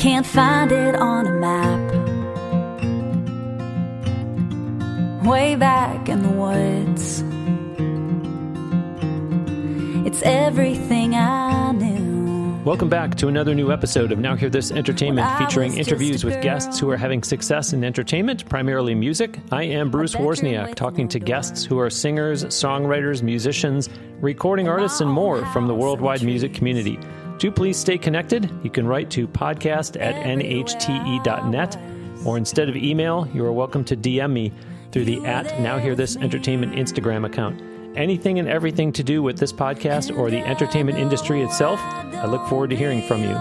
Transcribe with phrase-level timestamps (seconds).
[0.00, 1.92] can't find it on a map.
[5.26, 7.22] Way back in the woods,
[10.06, 12.62] it's everything I knew.
[12.64, 16.78] Welcome back to another new episode of Now Hear This Entertainment, featuring interviews with guests
[16.78, 19.38] who are having success in entertainment, primarily music.
[19.52, 23.90] I am Bruce Wozniak, talking to guests who are singers, songwriters, musicians,
[24.22, 26.98] recording artists, and more from the worldwide music community.
[27.40, 28.52] Do please stay connected.
[28.62, 31.78] You can write to podcast at nhte.net,
[32.26, 34.52] or instead of email, you are welcome to DM me
[34.92, 37.58] through the at Now Hear This Entertainment Instagram account.
[37.96, 42.46] Anything and everything to do with this podcast or the entertainment industry itself, I look
[42.46, 43.40] forward to hearing from you.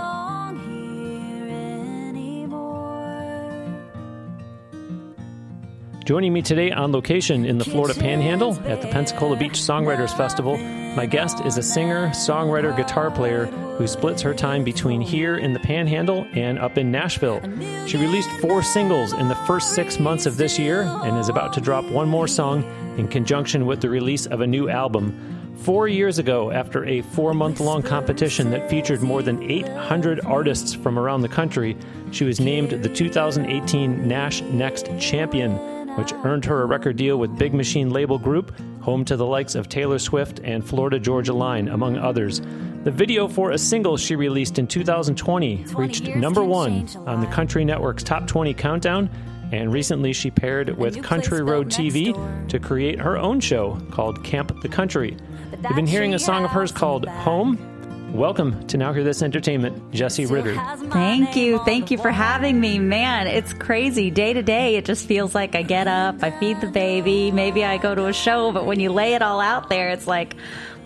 [6.06, 10.56] Joining me today on location in the Florida Panhandle at the Pensacola Beach Songwriters Festival,
[11.00, 15.54] my guest is a singer, songwriter, guitar player who splits her time between here in
[15.54, 17.40] the Panhandle and up in Nashville.
[17.88, 21.54] She released four singles in the first six months of this year and is about
[21.54, 22.66] to drop one more song
[22.98, 25.56] in conjunction with the release of a new album.
[25.60, 30.74] Four years ago, after a four month long competition that featured more than 800 artists
[30.74, 31.78] from around the country,
[32.12, 35.54] she was named the 2018 Nash Next Champion,
[35.96, 38.54] which earned her a record deal with Big Machine Label Group,
[38.90, 42.42] home to the likes of Taylor Swift and Florida Georgia Line, among others.
[42.86, 47.64] The video for a single she released in 2020 reached number one on the Country
[47.64, 49.08] Network's Top 20 Countdown,
[49.52, 52.16] and recently she paired with Country Road TV
[52.48, 55.16] to create her own show called Camp the Country.
[55.52, 57.69] You've been hearing a song of hers called Home.
[58.12, 60.56] Welcome to Now Hear This Entertainment, Jessie Ritter.
[60.92, 61.60] Thank you.
[61.64, 62.78] Thank you for having me.
[62.80, 64.10] Man, it's crazy.
[64.12, 67.64] Day to day, it just feels like I get up, I feed the baby, maybe
[67.64, 70.36] I go to a show, but when you lay it all out there, it's like,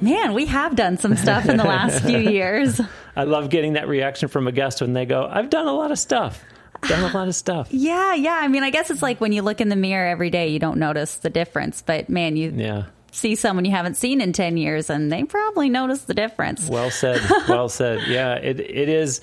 [0.02, 2.80] man, we have done some stuff in the last few years.
[3.16, 5.92] I love getting that reaction from a guest when they go, I've done a lot
[5.92, 6.44] of stuff.
[6.88, 7.70] Done a lot of stuff.
[7.72, 8.38] Yeah, yeah.
[8.40, 10.60] I mean, I guess it's like when you look in the mirror every day, you
[10.60, 12.84] don't notice the difference, but man, you Yeah.
[13.14, 16.68] See someone you haven't seen in 10 years and they probably notice the difference.
[16.68, 17.22] Well said.
[17.48, 18.02] Well said.
[18.08, 19.22] Yeah, it it is.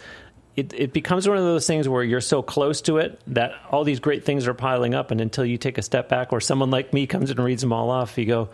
[0.56, 3.84] It, it becomes one of those things where you're so close to it that all
[3.84, 6.71] these great things are piling up, and until you take a step back, or someone
[6.71, 8.49] like me comes in and reads them all off, you go,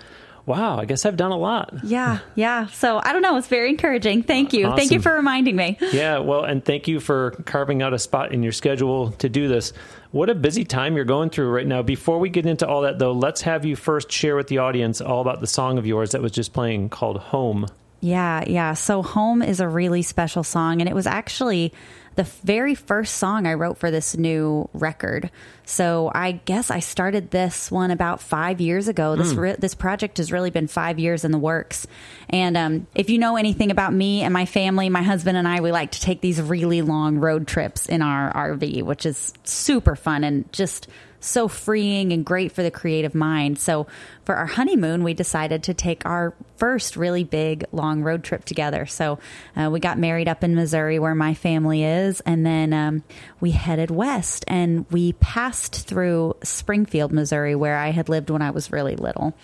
[0.47, 2.67] "Wow, I guess I've done a lot." Yeah, yeah.
[2.69, 3.37] So I don't know.
[3.37, 4.23] It's very encouraging.
[4.23, 4.75] Thank you.
[4.75, 5.79] Thank you for reminding me.
[5.93, 9.49] Yeah, well, and thank you for carving out a spot in your schedule to do
[9.49, 9.73] this.
[10.11, 11.83] What a busy time you're going through right now.
[11.83, 15.01] Before we get into all that, though, let's have you first share with the audience
[15.01, 17.67] all about the song of yours that was just playing called Home.
[18.01, 18.75] Yeah, yeah.
[18.75, 21.73] So Home is a really special song, and it was actually
[22.17, 25.31] the very first song I wrote for this new record.
[25.65, 29.17] So I guess I started this one about five years ago.
[29.17, 31.87] This re- this project has really been five years in the works.
[32.31, 35.61] And um, if you know anything about me and my family, my husband and I,
[35.61, 39.95] we like to take these really long road trips in our RV, which is super
[39.95, 40.89] fun and just
[41.21, 43.59] so freeing and great for the creative mind.
[43.59, 43.87] So
[44.25, 48.87] for our honeymoon, we decided to take our first really big long road trip together.
[48.87, 49.19] So
[49.57, 53.05] uh, we got married up in Missouri, where my family is, and then um,
[53.41, 58.51] we headed west and we passed through Springfield, Missouri, where I had lived when I
[58.51, 59.35] was really little.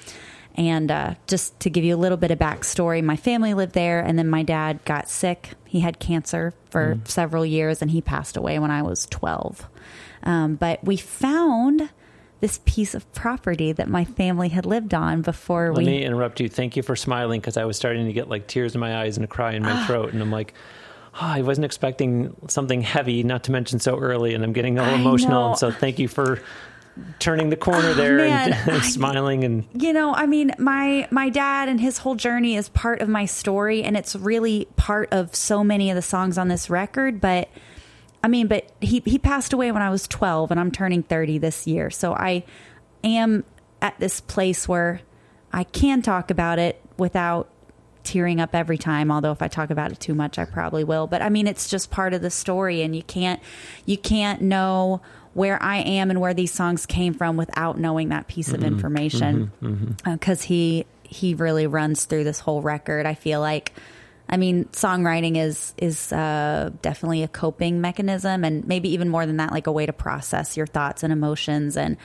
[0.55, 4.01] And uh, just to give you a little bit of backstory, my family lived there,
[4.01, 5.51] and then my dad got sick.
[5.67, 9.67] He had cancer for several years, and he passed away when I was 12.
[10.25, 11.91] Um, but we found
[12.41, 15.85] this piece of property that my family had lived on before Let we.
[15.85, 16.49] me interrupt you.
[16.49, 19.17] Thank you for smiling because I was starting to get like tears in my eyes
[19.17, 20.13] and a cry in my throat.
[20.13, 20.53] And I'm like,
[21.15, 24.35] oh, I wasn't expecting something heavy, not to mention so early.
[24.35, 25.51] And I'm getting all emotional.
[25.51, 26.43] And so thank you for
[27.19, 28.53] turning the corner oh, there man.
[28.53, 29.45] and, I- smiling.
[29.45, 33.09] And you know i mean my my dad and his whole journey is part of
[33.09, 37.21] my story and it's really part of so many of the songs on this record
[37.21, 37.49] but
[38.23, 41.39] i mean but he he passed away when i was 12 and i'm turning 30
[41.39, 42.45] this year so i
[43.03, 43.45] am
[43.81, 45.01] at this place where
[45.53, 47.49] i can talk about it without
[48.05, 51.07] tearing up every time although if i talk about it too much i probably will
[51.07, 53.41] but i mean it's just part of the story and you can't
[53.87, 55.01] you can't know
[55.35, 58.75] where i am and where these songs came from without knowing that piece of mm-hmm.
[58.75, 59.53] information.
[59.63, 59.67] Mm-hmm.
[59.67, 60.11] Mm-hmm.
[60.11, 63.73] Uh, because he he really runs through this whole record i feel like.
[64.29, 69.37] I mean, songwriting is is uh, definitely a coping mechanism, and maybe even more than
[69.37, 71.77] that, like a way to process your thoughts and emotions.
[71.77, 71.99] And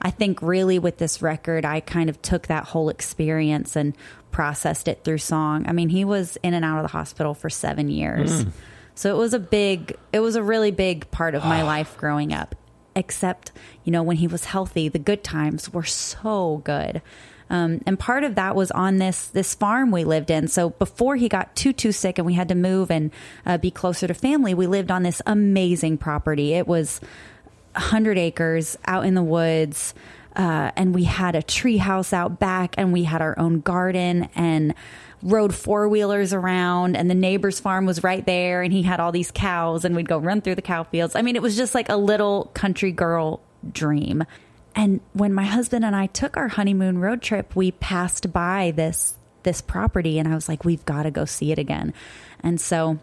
[0.00, 3.94] I think really with this record, I kind of took that whole experience and
[4.30, 5.66] processed it through song.
[5.66, 8.52] I mean, he was in and out of the hospital for seven years, mm.
[8.94, 11.66] so it was a big, it was a really big part of my ah.
[11.66, 12.54] life growing up.
[12.96, 13.52] Except,
[13.84, 17.02] you know, when he was healthy, the good times were so good.
[17.50, 20.48] Um, and part of that was on this this farm we lived in.
[20.48, 23.10] So before he got too too sick and we had to move and
[23.44, 26.54] uh, be closer to family, we lived on this amazing property.
[26.54, 27.00] It was
[27.72, 29.94] 100 acres out in the woods.
[30.36, 34.28] Uh, and we had a tree house out back and we had our own garden
[34.34, 34.74] and
[35.24, 39.10] rode four wheelers around and the neighbor's farm was right there and he had all
[39.10, 41.16] these cows and we'd go run through the cow fields.
[41.16, 43.40] I mean, it was just like a little country girl
[43.72, 44.24] dream.
[44.76, 49.14] And when my husband and I took our honeymoon road trip, we passed by this
[49.44, 51.94] this property and I was like, we've got to go see it again.
[52.40, 52.98] And so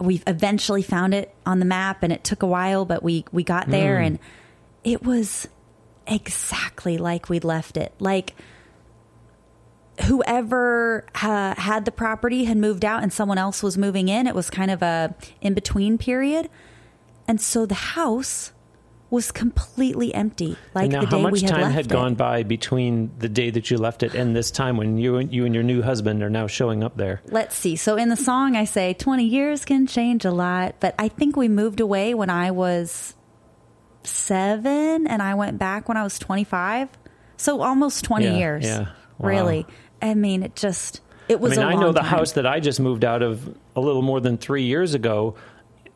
[0.00, 3.44] we eventually found it on the map and it took a while, but we we
[3.44, 4.06] got there Mm.
[4.06, 4.18] and
[4.84, 5.46] it was
[6.06, 7.92] exactly like we'd left it.
[7.98, 8.34] Like
[10.04, 14.26] whoever uh, had the property had moved out and someone else was moving in.
[14.26, 16.48] It was kind of a in between period,
[17.26, 18.52] and so the house
[19.10, 20.54] was completely empty.
[20.74, 21.88] Like and now, the day how much we had time had it.
[21.90, 25.32] gone by between the day that you left it and this time when you and
[25.32, 27.22] you and your new husband are now showing up there?
[27.24, 27.76] Let's see.
[27.76, 31.36] So in the song, I say 20 years can change a lot, but I think
[31.36, 33.14] we moved away when I was
[34.04, 36.88] seven and I went back when I was 25.
[37.36, 38.64] So almost 20 Yeah, years.
[38.66, 38.80] yeah.
[39.18, 39.28] Wow.
[39.28, 39.66] Really.
[40.02, 42.08] I mean, it just, it was I mean, a I know the time.
[42.08, 45.36] house that I just moved out of a little more than three years ago.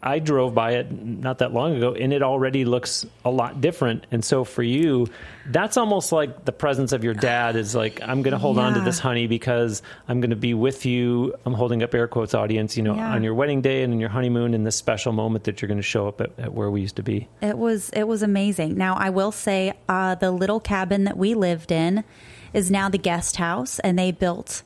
[0.04, 4.04] I drove by it not that long ago, and it already looks a lot different.
[4.10, 5.06] And so for you,
[5.46, 8.74] that's almost like the presence of your dad is like, I'm going to hold on
[8.74, 11.34] to this honey because I'm going to be with you.
[11.46, 13.12] I'm holding up air quotes, audience, you know, Yeah.
[13.14, 15.78] on your wedding day and on your honeymoon in this special moment that you're going
[15.78, 17.28] to show up at, at where we used to be.
[17.40, 18.76] It was it was amazing.
[18.76, 22.02] Now I will say uh, the little cabin that we lived in
[22.52, 24.62] is now the guest house, and they built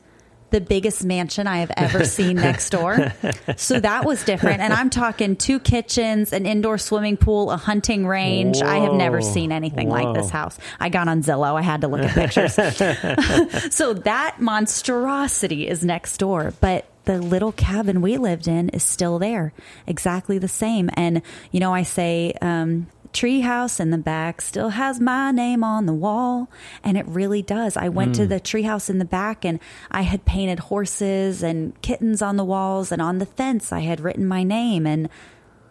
[0.49, 3.13] the biggest mansion I have ever seen next door.
[3.55, 4.61] So that was different.
[4.61, 8.61] And I'm talking two kitchens, an indoor swimming pool, a hunting range.
[8.61, 10.57] I have never seen anything like this house.
[10.79, 11.57] I got on Zillow.
[11.57, 12.53] I had to look at pictures.
[13.73, 19.17] so that monstrosity is next door, but the little cabin we lived in is still
[19.17, 19.53] there,
[19.87, 20.89] exactly the same.
[20.93, 22.87] And you know, I say, um,
[23.17, 26.51] tree house in the back still has my name on the wall
[26.83, 27.75] and it really does.
[27.75, 28.29] I went to hmm.
[28.29, 29.59] the tree house in the back and
[29.89, 33.71] i had painted horses and kittens on the walls and on the fence.
[33.71, 35.09] I had written my name and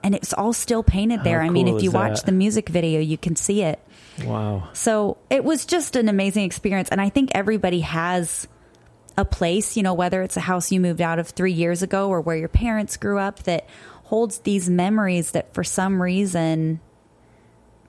[0.03, 1.41] and it's all still painted there.
[1.41, 3.79] How i mean if you is watch the music video you can see it.
[4.25, 4.71] Wow.
[4.73, 6.89] so it was just an amazing experience.
[6.89, 8.49] And I think everybody has
[9.17, 12.09] a place, you know, whether it's a house you moved out of three years ago
[12.09, 13.69] or where your parents grew up that
[14.05, 16.81] holds these memories that for some reason,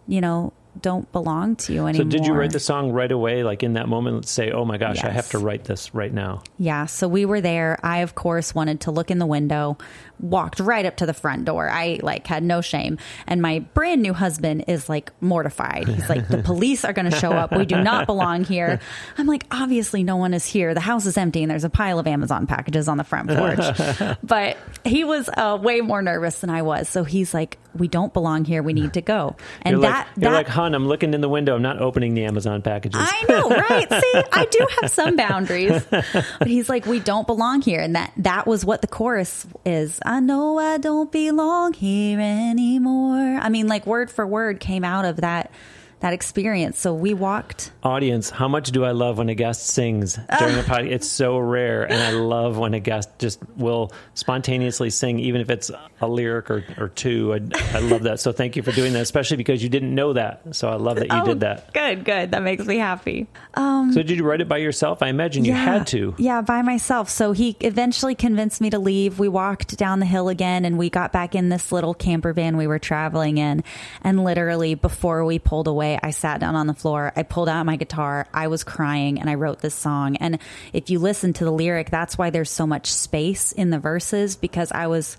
[0.07, 2.05] you know, don't belong to you anymore.
[2.11, 4.17] So did you write the song right away, like in that moment?
[4.17, 6.43] Let's say, oh my gosh, I have to write this right now.
[6.57, 7.79] Yeah, so we were there.
[7.83, 9.77] I of course wanted to look in the window,
[10.19, 11.69] walked right up to the front door.
[11.69, 12.97] I like had no shame.
[13.27, 15.87] And my brand new husband is like mortified.
[15.87, 17.51] He's like the police are going to show up.
[17.51, 18.79] We do not belong here.
[19.17, 20.73] I'm like obviously no one is here.
[20.73, 24.17] The house is empty and there's a pile of Amazon packages on the front porch.
[24.23, 26.89] but he was uh, way more nervous than I was.
[26.89, 28.63] So he's like we don't belong here.
[28.63, 29.35] We need to go.
[29.61, 31.55] And You're that like, you're like, hon, I'm looking in the window.
[31.55, 32.99] I'm not opening the Amazon packages.
[33.03, 33.89] I know, right?
[33.89, 35.85] See, I do have some boundaries.
[35.89, 37.79] But he's like, we don't belong here.
[37.79, 39.99] And that that was what the chorus is.
[40.07, 43.39] I know I don't belong here anymore.
[43.41, 45.51] I mean, like word for word came out of that
[45.99, 46.79] that experience.
[46.79, 50.61] So we walked Audience, how much do I love when a guest sings during a
[50.63, 50.91] podcast?
[50.91, 55.49] It's so rare, and I love when a guest just will spontaneously sing, even if
[55.49, 57.33] it's a lyric or, or two.
[57.33, 57.39] I,
[57.77, 58.19] I love that.
[58.19, 60.41] So thank you for doing that, especially because you didn't know that.
[60.55, 61.73] So I love that you Oh, did that.
[61.73, 62.31] Good, good.
[62.31, 63.25] That makes me happy.
[63.53, 65.01] Um, So did you write it by yourself?
[65.01, 66.13] I imagine you had to.
[66.17, 67.09] Yeah, by myself.
[67.09, 69.17] So he eventually convinced me to leave.
[69.17, 72.57] We walked down the hill again and we got back in this little camper van
[72.57, 73.63] we were traveling in.
[74.03, 77.13] And literally before we pulled away, I sat down on the floor.
[77.15, 78.27] I pulled out my guitar.
[78.33, 80.17] I was crying and I wrote this song.
[80.17, 80.39] And
[80.73, 84.35] if you listen to the lyric, that's why there's so much space in the verses
[84.35, 85.17] because I was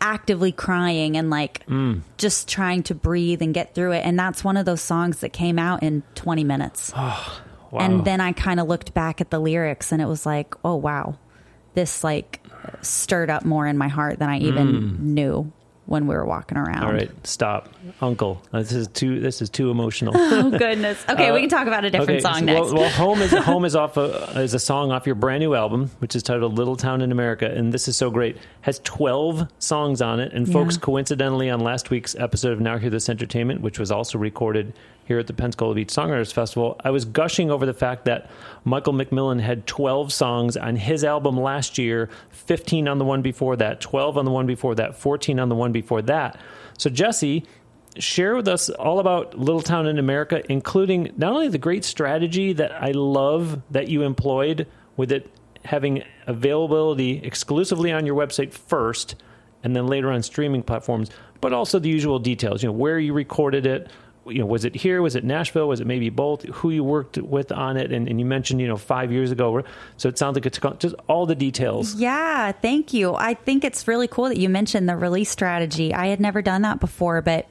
[0.00, 2.02] actively crying and like mm.
[2.18, 4.04] just trying to breathe and get through it.
[4.04, 6.92] And that's one of those songs that came out in 20 minutes.
[7.72, 7.80] Wow.
[7.80, 10.76] And then I kind of looked back at the lyrics and it was like, oh,
[10.76, 11.18] wow,
[11.74, 12.40] this like
[12.80, 14.98] stirred up more in my heart than I even mm.
[15.00, 15.52] knew
[15.86, 16.84] when we were walking around.
[16.84, 17.68] All right, stop,
[18.00, 18.42] Uncle.
[18.52, 19.20] Uh, this is too.
[19.20, 20.14] This is too emotional.
[20.36, 21.02] Oh, goodness.
[21.08, 22.72] Okay, we can talk about a different Okay, song so- next.
[22.72, 25.54] Well, well, home is home is off a, is a song off your brand new
[25.54, 28.36] album, which is titled "Little Town in America," and this is so great.
[28.62, 30.80] Has twelve songs on it, and folks, Yeah.
[30.82, 34.74] coincidentally, on last week's episode of Now Hear This Entertainment, which was also recorded
[35.06, 38.30] here at the Pensacola Beach Songwriters Festival, I was gushing over the fact that
[38.64, 43.56] Michael McMillan had twelve songs on his album last year, fifteen on the one before
[43.56, 46.38] that, twelve on the one before that, fourteen on the one before that.
[46.78, 47.44] So Jessie
[47.98, 52.52] share with us all about Little Town in America, including not only the great strategy
[52.52, 55.30] that I love that you employed with it
[55.64, 59.16] having availability exclusively on your website first
[59.64, 61.10] and then later on streaming platforms,
[61.40, 63.90] but also the usual details, you know, where you recorded it,
[64.28, 65.02] you know, was it here?
[65.02, 65.68] Was it Nashville?
[65.68, 66.42] Was it maybe both?
[66.44, 67.92] Who you worked with on it?
[67.92, 69.62] And, and, you mentioned, you know, five years ago.
[69.96, 71.94] So it sounds like it's just all the details.
[71.94, 73.14] Yeah, thank you.
[73.14, 75.94] I think it's really cool that you mentioned the release strategy.
[75.94, 77.48] I had never done that before, but,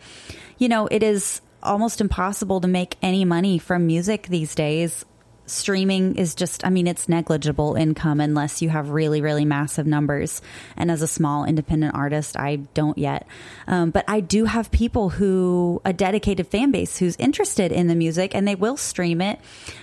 [0.57, 5.05] you know, it is almost impossible to make any money from music these days
[5.45, 10.41] streaming is just, I mean, it's negligible income unless you have really, really massive numbers.
[10.75, 13.27] And as a small independent artist, I don't yet.
[13.67, 17.95] Um, but I do have people who, a dedicated fan base who's interested in the
[17.95, 19.39] music and they will stream it.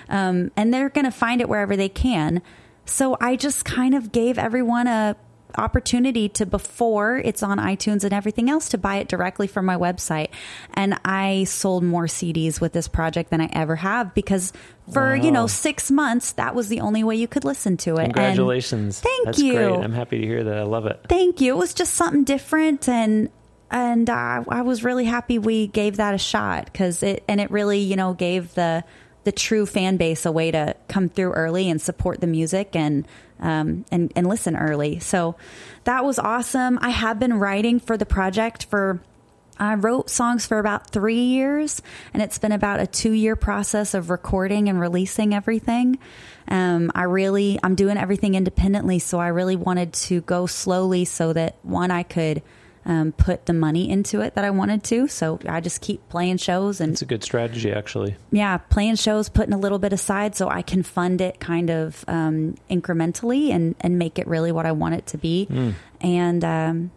[0.08, 2.42] Um, and they're going to find it wherever they can.
[2.84, 5.16] So I just kind of gave everyone a
[5.56, 9.76] opportunity to before it's on iTunes and everything else to buy it directly from my
[9.76, 10.28] website.
[10.74, 14.52] And I sold more CDs with this project than I ever have because
[14.92, 15.14] for, wow.
[15.14, 18.04] you know, six months, that was the only way you could listen to it.
[18.04, 18.98] Congratulations.
[18.98, 19.52] And thank That's you.
[19.52, 19.84] Great.
[19.84, 20.58] I'm happy to hear that.
[20.58, 21.00] I love it.
[21.08, 21.54] Thank you.
[21.54, 23.30] It was just something different and
[23.70, 27.50] and uh, I was really happy we gave that a shot because it and it
[27.50, 28.84] really you know gave the
[29.24, 33.06] the true fan base a way to come through early and support the music and
[33.42, 35.00] um, and and listen early.
[35.00, 35.36] So
[35.84, 36.78] that was awesome.
[36.80, 39.02] I have been writing for the project for.
[39.58, 41.82] I wrote songs for about three years,
[42.14, 45.98] and it's been about a two year process of recording and releasing everything.
[46.48, 51.34] Um, I really, I'm doing everything independently, so I really wanted to go slowly so
[51.34, 52.42] that one, I could
[52.84, 55.08] um, put the money into it that I wanted to.
[55.08, 58.16] So I just keep playing shows and it's a good strategy actually.
[58.30, 62.04] Yeah, playing shows, putting a little bit aside so I can fund it kind of
[62.08, 65.46] um, incrementally and and make it really what I want it to be.
[65.50, 65.74] Mm.
[66.00, 66.90] And um,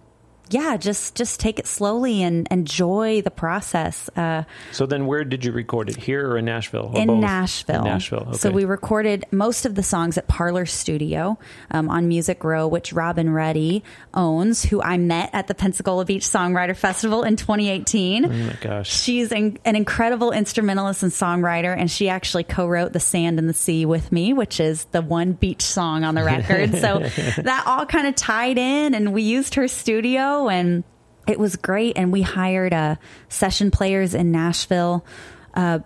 [0.49, 4.09] yeah, just just take it slowly and enjoy the process.
[4.15, 5.95] Uh, so then, where did you record it?
[5.95, 6.91] Here or in Nashville?
[6.93, 7.19] Or in?
[7.19, 7.79] Nashville.
[7.79, 8.25] In Nashville.
[8.27, 8.37] Okay.
[8.37, 11.39] So we recorded most of the songs at Parlor Studio
[11.71, 13.83] um, on Music Row, which Robin Ruddy
[14.13, 18.25] owns, who I met at the Pensacola Beach Songwriter Festival in 2018.
[18.25, 18.89] Oh my gosh!
[18.89, 23.53] She's an, an incredible instrumentalist and songwriter, and she actually co-wrote "The Sand and the
[23.53, 26.71] Sea" with me, which is the one beach song on the record.
[26.77, 26.99] so
[27.41, 30.83] that all kind of tied in, and we used her studio and
[31.27, 31.97] it was great.
[31.97, 32.95] And we hired uh,
[33.29, 35.05] session players in Nashville.
[35.53, 35.79] Uh,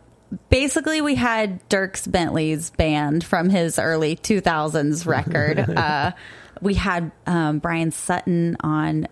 [0.50, 5.60] basically, we had Dierks Bentley's band from his early 2000s record.
[5.78, 6.12] uh,
[6.62, 9.08] we had um, Bryan Sutton on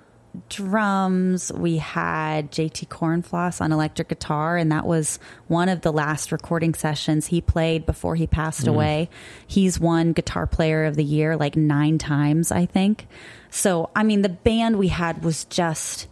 [0.49, 1.51] drums.
[1.53, 6.73] We had JT Corenflos on electric guitar, and that was one of the last recording
[6.73, 8.69] sessions he played before he passed mm.
[8.69, 9.09] away.
[9.45, 13.07] He's won Guitar Player of the Year like nine times, I think.
[13.49, 16.07] So, I mean, the band we had was just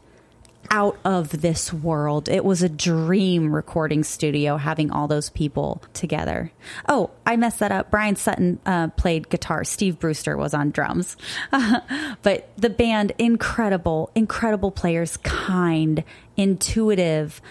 [0.70, 2.30] out of this world.
[2.30, 6.52] It was a dream recording studio having all those people together.
[6.88, 7.92] Oh, I messed that up.
[7.92, 9.64] Bryan Sutton uh, played guitar.
[9.64, 11.18] Steve Brewster was on drums.
[12.22, 16.04] but the band, incredible, incredible players, kind,
[16.38, 17.42] intuitive.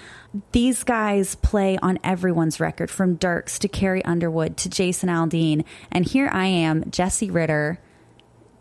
[0.53, 5.65] These guys play on everyone's record from Dierks to Carrie Underwood to Jason Aldean.
[5.91, 7.79] And here I am, Jessie Ritter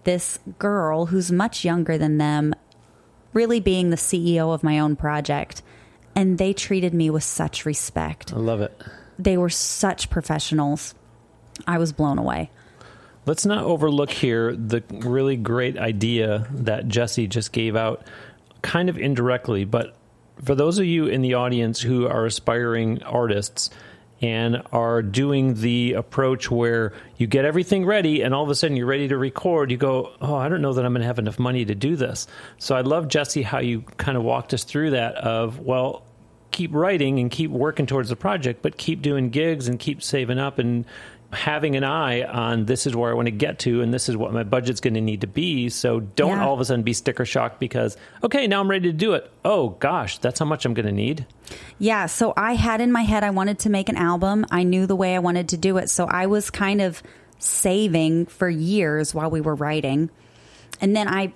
[0.04, 2.54] this girl who's much younger than them,
[3.34, 5.62] really being the CEO of my own project.
[6.16, 8.34] And they treated me with such respect.
[8.34, 8.80] I love it.
[9.18, 10.96] They were such professionals.
[11.68, 12.52] I was blown away.
[13.26, 18.06] Let's not overlook here the really great idea that Jessie just gave out,
[18.62, 19.66] kind of indirectly.
[19.66, 19.96] But
[20.44, 23.70] for those of you in the audience who are aspiring artists,
[24.24, 28.78] and are doing the approach where you get everything ready and all of a sudden
[28.78, 31.20] you're ready to record, you go, Oh, I don't know that I'm going to have
[31.20, 32.26] enough money to do this.
[32.58, 36.04] So I love, Jessie, how you kind of walked us through that of, well,
[36.52, 40.40] keep writing and keep working towards the project, but keep doing gigs and keep saving
[40.40, 40.86] up and
[41.34, 44.16] having an eye on this is where I want to get to and this is
[44.16, 45.70] what my budget's going to need to be.
[45.70, 46.46] So don't yeah.
[46.46, 49.30] all of a sudden be sticker shocked because, okay, now I'm ready to do it.
[49.44, 51.26] Oh gosh, that's how much I'm going to need.
[51.80, 52.06] Yeah.
[52.06, 54.46] So I had in my head, I wanted to make an album.
[54.52, 55.90] I knew the way I wanted to do it.
[55.90, 57.04] So I was kind of
[57.40, 60.10] saving for years while we were writing.
[60.80, 61.34] And then I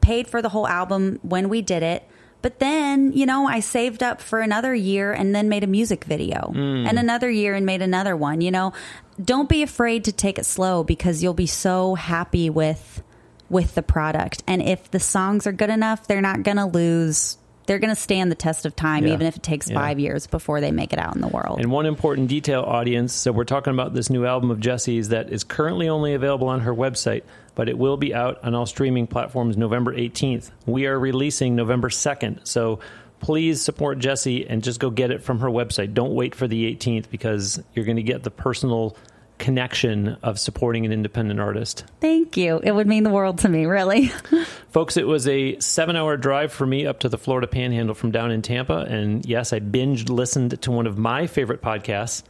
[0.00, 2.08] paid for the whole album when we did it.
[2.44, 6.04] But then, you know, I saved up for another year and then made a music
[6.04, 6.86] video mm.
[6.86, 8.42] and another year and made another one.
[8.42, 8.74] You know,
[9.18, 13.02] don't be afraid to take it slow because you'll be so happy with
[13.48, 14.42] with the product.
[14.46, 17.98] And if the songs are good enough, they're not going to lose they're going to
[17.98, 19.14] stand the test of time, yeah.
[19.14, 19.78] even if it takes yeah.
[19.78, 21.60] five years before they make it out in the world.
[21.60, 23.14] And one important detail, audience.
[23.14, 26.60] So we're talking about this new album of Jessie's that is currently only available on
[26.60, 27.22] her website
[27.54, 30.50] but it will be out on all streaming platforms November 18th.
[30.66, 32.46] We are releasing November 2nd.
[32.46, 32.80] So
[33.20, 35.94] please support Jessie and just go get it from her website.
[35.94, 38.96] Don't wait for the 18th because you're going to get the personal
[39.38, 41.84] connection of supporting an independent artist.
[42.00, 42.60] Thank you.
[42.62, 44.08] It would mean the world to me, really.
[44.70, 48.10] Folks, it was a seven hour drive for me up to the Florida Panhandle from
[48.10, 48.78] down in Tampa.
[48.88, 52.22] And yes, I binged listened to one of my favorite podcasts.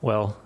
[0.00, 0.36] Well,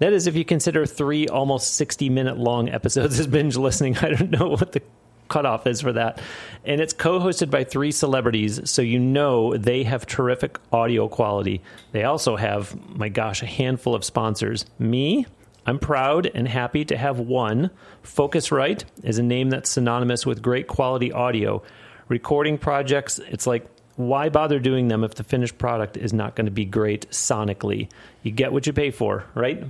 [0.00, 3.96] that is if you consider three almost 60 minute long episodes as binge listening.
[3.98, 4.82] I don't know what the
[5.28, 6.20] cutoff is for that.
[6.64, 11.62] And it's co hosted by three celebrities, so you know they have terrific audio quality.
[11.92, 14.66] They also have, my gosh, a handful of sponsors.
[14.78, 15.26] Me,
[15.64, 17.70] I'm proud and happy to have one.
[18.04, 21.62] Focusrite is a name that's synonymous with great quality audio.
[22.08, 23.66] Recording projects, it's like,
[24.08, 27.90] why bother doing them if the finished product is not going to be great sonically?
[28.22, 29.62] You get what you pay for, right?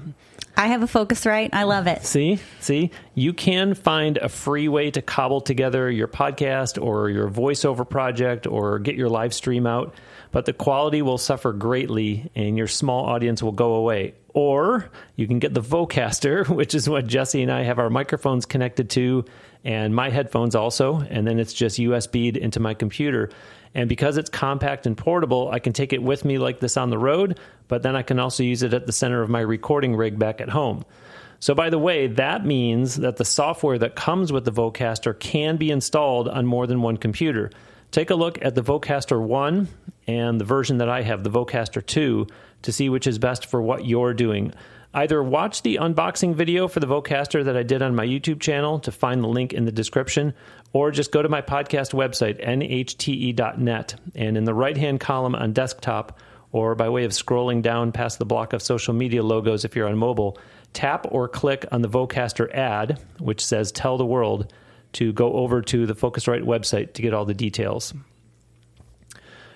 [0.57, 1.51] I have a Focusrite.
[1.53, 2.05] I love it.
[2.05, 7.31] See, see, you can find a free way to cobble together your podcast or your
[7.31, 9.95] voiceover project or get your live stream out,
[10.33, 14.15] but the quality will suffer greatly and your small audience will go away.
[14.35, 18.47] Or you can get the Vocaster, which is what Jessie and I have our microphones
[18.47, 19.25] connected to,
[19.65, 23.31] and my headphones also, and then it's just USB'd into my computer.
[23.75, 26.91] And because it's compact and portable, I can take it with me like this on
[26.91, 29.95] the road, but then I can also use it at the center of my recording
[29.95, 30.85] rig back at home.
[31.39, 35.57] So, by the way, that means that the software that comes with the Vocaster can
[35.57, 37.51] be installed on more than one computer.
[37.93, 39.69] Take a look at the Vocaster 1
[40.07, 42.27] and the version that I have, the Vocaster 2,
[42.63, 44.53] to see which is best for what you're doing.
[44.93, 48.81] Either watch the unboxing video for the Vocaster that I did on my YouTube channel
[48.81, 50.35] to find the link in the description,
[50.73, 55.53] or just go to my podcast website, nhte.net, and in the right hand column on
[55.53, 56.19] desktop,
[56.53, 59.89] or by way of scrolling down past the block of social media logos if you're
[59.89, 60.39] on mobile,
[60.73, 64.53] tap or click on the Vocaster ad, which says Tell the World,
[64.93, 67.95] to go over to the Focusrite website to get all the details.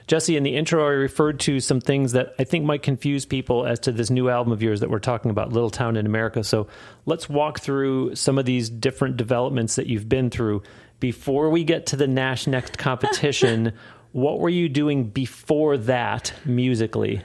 [0.06, 3.64] Jessie, in the intro, I referred to some things that I think might confuse people
[3.64, 6.44] as to this new album of yours that we're talking about, Little Town in America.
[6.44, 6.66] So
[7.06, 10.62] let's walk through some of these different developments that you've been through.
[11.04, 13.74] Before we get to the Nash Next competition,
[14.12, 17.22] what were you doing before that musically?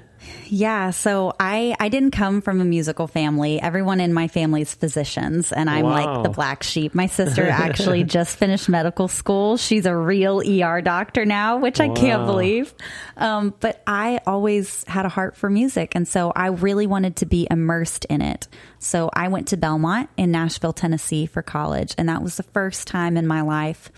[0.51, 3.61] Yeah, so I I didn't come from a musical family.
[3.61, 5.91] Everyone in my family's physicians, and I'm Wow.
[5.91, 6.95] like the black sheep.
[6.95, 9.57] My sister actually just finished medical school.
[9.57, 12.73] She's a real ER doctor now, which I can't believe.
[13.15, 17.27] Um, but I always had a heart for music, and so I really wanted to
[17.27, 18.47] be immersed in it.
[18.79, 22.87] So I went to Belmont in Nashville, Tennessee, for college, and that was the first
[22.87, 23.91] time in my life.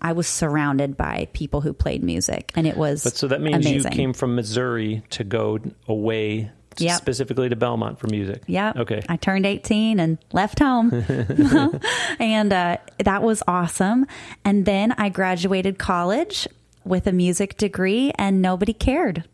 [0.00, 3.66] I was surrounded by people who played music, and it was But so that means
[3.66, 3.92] amazing.
[3.92, 6.98] you came from Missouri to go away Yep.
[6.98, 8.42] specifically to Belmont for music.
[8.46, 8.74] Yeah.
[8.76, 9.00] Okay.
[9.08, 10.90] I turned 18 and left home.
[12.18, 14.06] and uh, that was awesome.
[14.44, 16.46] And then I graduated college
[16.84, 19.24] with a music degree, and nobody cared.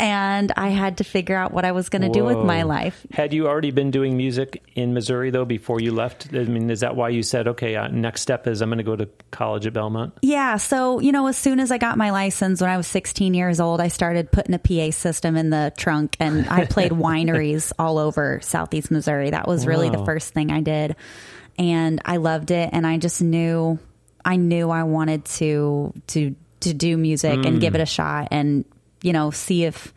[0.00, 3.06] And I had to figure out what I was going to do with my life.
[3.12, 6.28] Had you already been doing music in Missouri though before you left?
[6.32, 8.82] I mean, is that why you said, okay, uh, next step is I'm going to
[8.82, 10.14] go to college at Belmont?
[10.22, 10.56] Yeah.
[10.56, 13.60] So, you know, as soon as I got my license when I was 16 years
[13.60, 17.98] old, I started putting a PA system in the trunk and I played wineries all
[17.98, 19.28] over Southeast Missouri.
[19.28, 20.96] That was really the first thing I did.
[21.58, 22.70] And I loved it.
[22.72, 23.78] And I just knew,
[24.24, 28.64] I knew I wanted to, to, to do music and give it a shot and,
[29.02, 29.92] you know, see if,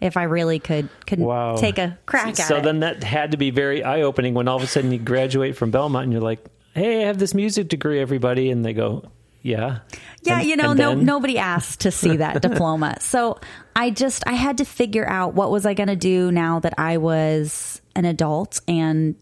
[0.00, 1.56] if I really could, could Wow.
[1.56, 2.58] take a crack at so it.
[2.58, 4.98] So then that had to be very eye opening when all of a sudden you
[4.98, 8.50] graduate from Belmont and you're like, hey, I have this music degree, everybody.
[8.50, 9.10] And they go,
[9.42, 9.78] yeah.
[10.22, 12.96] Yeah, And- you know, no nobody asked to see that diploma.
[13.00, 13.38] So
[13.74, 16.74] I just I had to figure out what was I going to do now that
[16.78, 19.14] I was an adult and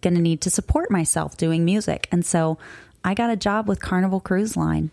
[0.00, 2.08] going to need to support myself doing music.
[2.10, 2.58] And so
[3.04, 4.90] I got a job with Carnival Cruise Line.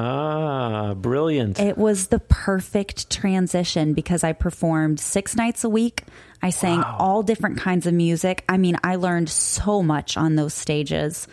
[0.00, 1.58] Ah, brilliant.
[1.58, 6.04] It was the perfect transition because I performed 6 nights a week.
[6.40, 8.44] I sang all different kinds of music.
[8.48, 11.26] I mean, I learned so much on those stages.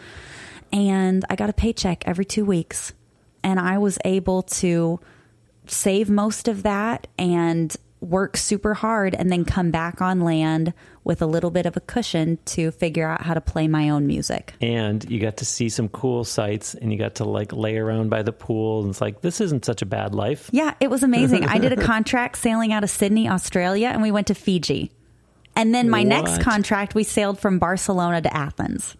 [0.73, 2.91] And I got a paycheck every 2 weeks.
[3.43, 4.99] And I was able to
[5.67, 10.73] save most of that and work super hard and then come back on land
[11.05, 14.05] with a little bit of a cushion to figure out how to play my own
[14.07, 14.53] music.
[14.59, 18.09] and you got to see some cool sights and you got to like lay around
[18.09, 18.81] by the pool.
[18.81, 20.49] And it's like, this isn't such a bad life.
[20.51, 21.45] Yeah, it was amazing.
[21.45, 24.91] I did a contract sailing out of Sydney, Australia, and we went to Fiji.
[25.55, 28.95] And then my next contract, we sailed from Barcelona to Athens.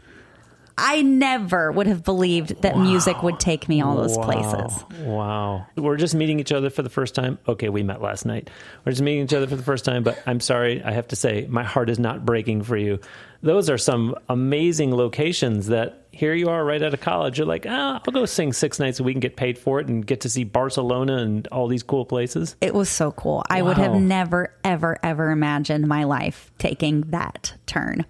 [0.77, 4.23] I never would have believed that music would take me all those wow.
[4.25, 4.83] places.
[4.99, 5.67] Wow.
[5.75, 7.39] We're just meeting each other for the first time.
[7.47, 8.49] Okay, we met last night.
[8.83, 11.15] We're just meeting each other for the first time, but I'm sorry, I have to
[11.15, 12.99] say, my heart is not breaking for you.
[13.41, 17.37] Those are some amazing locations that, here you are right out of college.
[17.37, 19.87] You're like, ah, I'll go sing six nights a week and get paid for it
[19.87, 22.55] and get to see Barcelona and all these cool places.
[22.61, 23.43] It was so cool.
[23.49, 28.05] I would have never, ever, ever imagined my life taking that turn.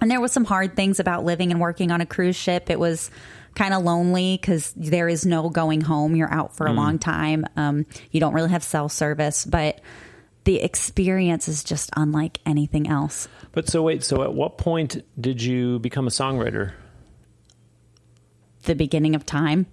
[0.00, 2.70] And there was some hard things about living and working on a cruise ship.
[2.70, 3.10] It was
[3.54, 6.14] kind of lonely because there is no going home.
[6.14, 7.44] You're out for a long time.
[7.56, 9.80] Um, you don't really have cell service, but
[10.44, 13.28] the experience is just unlike anything else.
[13.52, 16.72] But so wait, so at what point did you become a songwriter?
[18.62, 19.66] The beginning of time.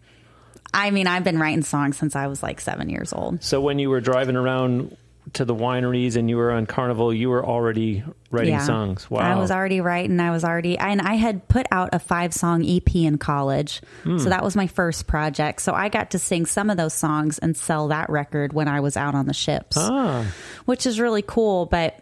[0.74, 3.44] I mean, I've been writing songs since I was like seven years old.
[3.44, 4.98] So when you were driving around
[5.34, 9.10] to the wineries and you were on Carnival, you were already writing songs.
[9.10, 9.20] Wow.
[9.20, 10.20] I was already writing.
[10.20, 13.82] I was already, and I had put out a five song EP in college.
[14.04, 14.18] Hmm.
[14.18, 15.62] So that was my first project.
[15.62, 18.80] So I got to sing some of those songs and sell that record when I
[18.80, 20.26] was out on the ships, ah,
[20.66, 21.66] which is really cool.
[21.66, 22.00] But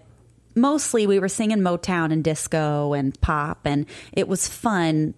[0.56, 5.14] mostly we were singing Motown and disco and pop, and it was fun,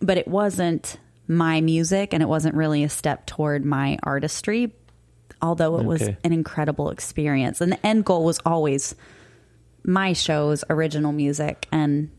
[0.00, 4.72] but it wasn't my music and it wasn't really a step toward my artistry.
[5.42, 6.16] Although it was Okay.
[6.24, 7.60] an incredible experience.
[7.60, 8.94] And the end goal was always
[9.84, 12.10] my show's original music and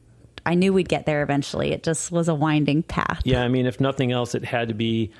[0.45, 1.71] I knew we'd get there eventually.
[1.73, 3.21] It just was a winding path.
[3.25, 3.43] yeah.
[3.43, 5.11] I mean, if nothing else, it had to be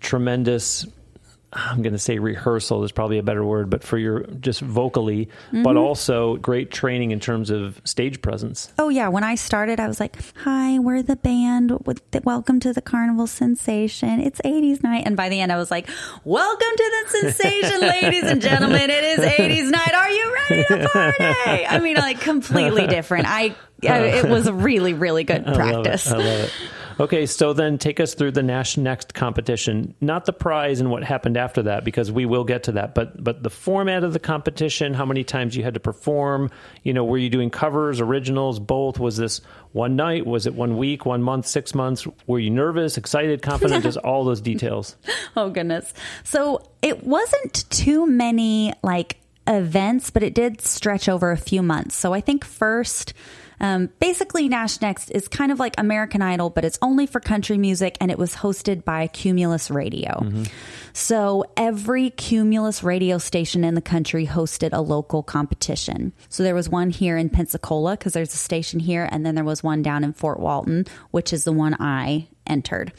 [0.00, 0.86] tremendous.
[1.54, 5.26] I'm going to say rehearsal is probably a better word, but for your just vocally,
[5.48, 5.62] Mm-hmm.
[5.62, 8.72] but also great training in terms of stage presence.
[8.78, 11.70] Oh yeah, when I started I was like, "Hi, we're the band.
[11.70, 14.20] the, welcome to the Carnival Sensation.
[14.20, 15.88] It's 80s night." And by the end I was like,
[16.24, 18.90] "Welcome to the sensation, ladies and gentlemen.
[18.90, 19.94] It is 80s night.
[19.94, 23.26] Are you ready to party?" I mean, like completely different.
[23.28, 23.54] I,
[23.88, 26.06] I it was a really really good practice.
[26.10, 26.52] I love it.
[27.00, 29.94] Okay, so then take us through the Nash Next competition.
[30.00, 32.94] Not the prize and what happened after that, because we will get to that.
[32.94, 36.50] But but the format of the competition, how many times you had to perform.
[36.82, 39.00] You know, were you doing covers, originals, both?
[39.00, 39.40] Was this
[39.72, 40.24] one night?
[40.24, 42.06] Was it one week, one month, six months?
[42.26, 43.82] Were you nervous, excited, confident?
[43.82, 44.96] Just all those details.
[45.36, 45.92] Oh goodness.
[46.22, 49.16] So it wasn't too many like
[49.48, 51.96] events, but it did stretch over a few months.
[51.96, 53.14] So I think first,
[53.64, 57.56] um, basically Nash Next is kind of like American Idol, but it's only for country
[57.56, 60.20] music and it was hosted by Cumulus Radio.
[60.92, 66.12] So every Cumulus radio station in the country hosted a local competition.
[66.28, 69.44] So there was one here in Pensacola because there's a station here, and then there
[69.44, 72.92] was one down in Fort Walton, which is the one I entered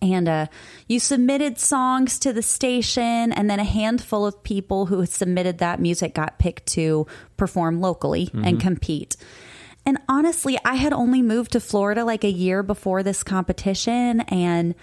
[0.00, 0.46] and uh,
[0.86, 5.80] you submitted songs to the station and then a handful of people who submitted that
[5.80, 7.04] music got picked to
[7.36, 9.16] perform locally and compete
[9.88, 14.74] and honestly i had only moved to florida like a year before this competition and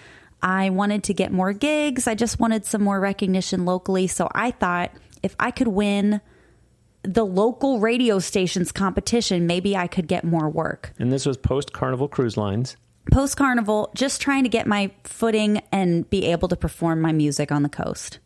[0.42, 4.50] i wanted to get more gigs i just wanted some more recognition locally so i
[4.52, 4.92] thought
[5.24, 6.20] if i could win
[7.04, 11.72] the local radio stations competition maybe i could get more work And this was post
[11.72, 12.76] Carnival Cruise Lines.
[13.12, 17.52] post carnival, just trying to get my footing and be able to perform my music
[17.52, 18.18] on the coast.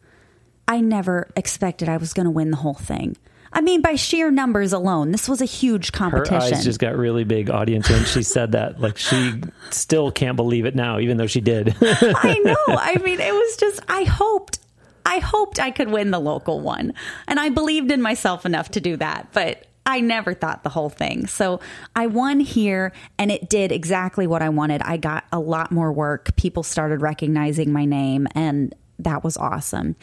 [0.70, 3.18] I never expected I was going to win the whole thing.
[3.52, 6.36] I mean, by sheer numbers alone, this was a huge competition.
[6.36, 8.80] Her eyes just got really big, audience, when she said that.
[8.80, 11.76] Like she still can't believe it now, even though she did.
[11.82, 12.56] I know.
[12.68, 14.60] I mean, it was just, I hoped,
[15.06, 16.94] I hoped I could win the local one.
[17.28, 19.30] And I believed in myself enough to do that.
[19.34, 21.26] But I never thought the whole thing.
[21.26, 21.60] So
[21.96, 24.84] I won here and it did exactly what I wanted.
[24.84, 26.36] I got a lot more work.
[26.36, 29.96] People started recognizing my name and that was awesome.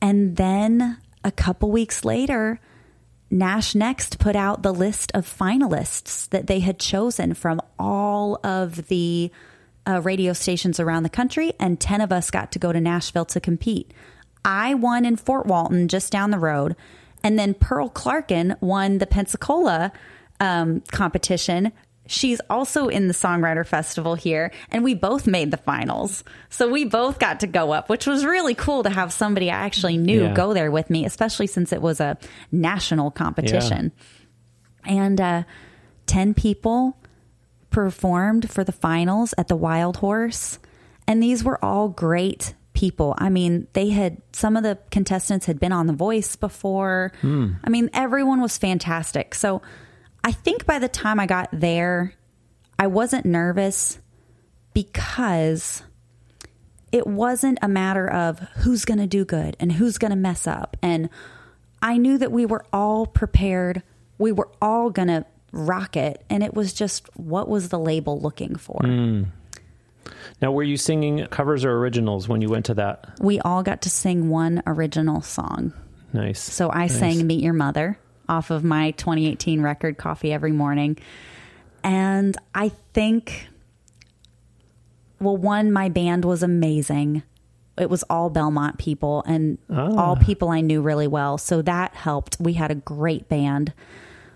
[0.00, 2.60] And then a couple weeks later,
[3.32, 8.88] Nash Next put out the list of finalists that they had chosen from all of
[8.88, 9.32] the
[9.88, 13.24] uh, radio stations around the country, and 10 of us got to go to Nashville
[13.24, 13.90] to compete.
[14.44, 16.76] I won in Fort Walton, just down the road,
[17.24, 19.92] and then Pearl Clarkin won the Pensacola
[20.38, 21.72] um, competition.
[22.12, 26.22] She's also in the Songwriter Festival here, and we both made the finals.
[26.50, 29.54] So we both got to go up, which was really cool to have somebody I
[29.54, 30.34] actually knew Yeah.
[30.34, 32.18] go there with me, especially since it was a
[32.50, 33.92] national competition.
[34.84, 35.42] And uh,
[36.06, 36.96] 10 people
[37.70, 40.58] performed for the finals at the Wild Horse.
[41.06, 43.14] And these were all great people.
[43.18, 47.12] I mean, they had some of the contestants had been on The Voice before.
[47.22, 49.34] I mean, everyone was fantastic.
[49.34, 49.62] So
[50.24, 52.14] I think by the time I got there,
[52.78, 53.98] I wasn't nervous
[54.74, 55.82] because
[56.90, 60.46] it wasn't a matter of who's going to do good and who's going to mess
[60.46, 60.76] up.
[60.82, 61.08] And
[61.80, 63.82] I knew that we were all prepared.
[64.18, 66.24] We were all going to rock it.
[66.30, 68.80] And it was just what was the label looking for?
[68.84, 69.22] Hmm.
[70.40, 73.18] now, were you singing covers or originals when you went to that?
[73.20, 75.72] We all got to sing one original song.
[76.12, 76.40] Nice.
[76.40, 76.98] So I Nice.
[76.98, 80.98] sang Meet Your Mother off of my 2018 record, Coffee Every Morning.
[81.84, 83.48] And I think
[85.22, 87.22] well, one, my band was amazing.
[87.78, 89.94] It was all Belmont people and ah.
[89.96, 91.38] all people I knew really well.
[91.38, 92.36] So that helped.
[92.40, 93.72] We had a great band.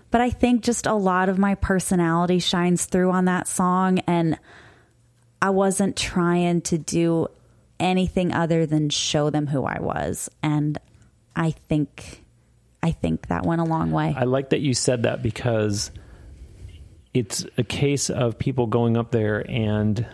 [0.09, 3.99] But I think just a lot of my personality shines through on that song.
[4.07, 4.39] And
[5.41, 7.27] I wasn't trying to do
[7.79, 10.29] anything other than show them who I was.
[10.41, 10.77] And
[11.35, 12.23] I think
[12.81, 14.13] I think that went a long way.
[14.15, 15.91] I like that you said that because
[17.13, 20.05] it's a case of people going up there and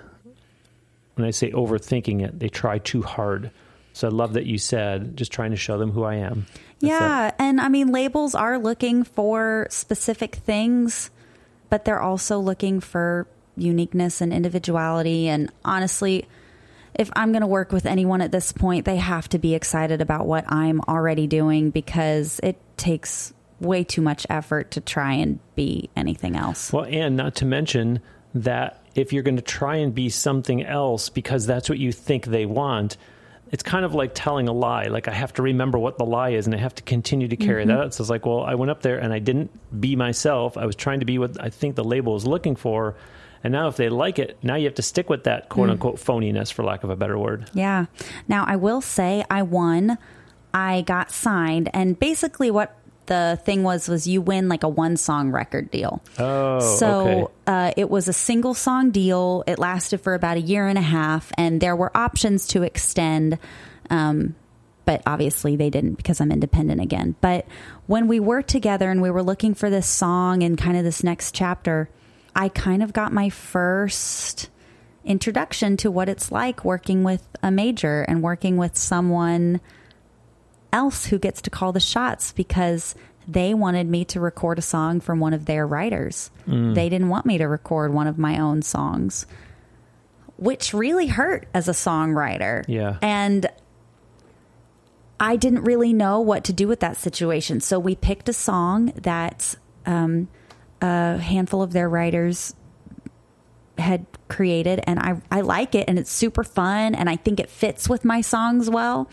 [1.15, 3.51] when I say overthinking it, they try too hard.
[3.93, 6.47] So I love that you said just trying to show them who I am.
[6.79, 7.35] That's yeah, it.
[7.37, 11.11] and I mean labels are looking for specific things,
[11.69, 16.27] but they're also looking for uniqueness and individuality and honestly,
[16.95, 20.01] if I'm going to work with anyone at this point, they have to be excited
[20.01, 25.39] about what I'm already doing because it takes way too much effort to try and
[25.55, 26.71] be anything else.
[26.71, 28.01] Well, and not to mention
[28.35, 32.25] that if you're going to try and be something else because that's what you think
[32.25, 32.97] they want,
[33.51, 34.85] it's kind of like telling a lie.
[34.85, 37.35] Like I have to remember what the lie is and I have to continue to
[37.35, 37.69] carry mm-hmm.
[37.69, 37.93] that out.
[37.93, 40.57] So it's like, well, I went up there and I didn't be myself.
[40.57, 42.95] I was trying to be what I think the label is looking for.
[43.43, 45.97] And now if they like it, now you have to stick with that quote unquote
[45.97, 47.49] phoniness for lack of a better word.
[47.53, 47.85] Yeah.
[48.27, 49.97] Now, I will say I won.
[50.53, 52.77] I got signed, and basically what
[53.07, 56.01] the thing was was you win like a one song record deal.
[56.19, 57.33] Oh, so okay.
[57.47, 59.43] uh, it was a single song deal.
[59.47, 63.39] It lasted for about a year and a half, and there were options to extend.
[63.89, 64.35] Um,
[64.85, 67.15] but obviously they didn't because I'm independent again.
[67.21, 67.45] But
[67.87, 71.03] when we worked together and we were looking for this song and kind of this
[71.03, 71.89] next chapter,
[72.35, 74.49] I kind of got my first
[75.05, 79.59] introduction to what it's like working with a major and working with someone
[80.71, 82.95] else who gets to call the shots because
[83.27, 86.31] they wanted me to record a song from one of their writers.
[86.73, 89.25] They didn't want me to record one of my own songs,
[90.37, 92.65] which really hurt as a songwriter.
[92.67, 92.97] Yeah.
[93.01, 93.47] And
[95.19, 97.61] I didn't really know what to do with that situation.
[97.61, 100.27] So we picked a song that um,
[100.83, 102.53] a handful of their writers
[103.77, 107.49] had created, and I, I like it, and it's super fun, and I think it
[107.49, 109.09] fits with my songs well.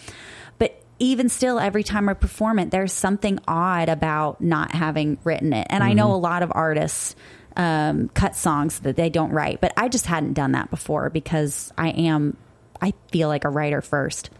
[0.58, 5.52] But even still, every time I perform it, there's something odd about not having written
[5.54, 5.66] it.
[5.70, 7.16] And I know a lot of artists
[7.56, 11.72] um, cut songs that they don't write, but I just hadn't done that before because
[11.78, 12.36] I am,
[12.80, 14.30] I feel like a writer first.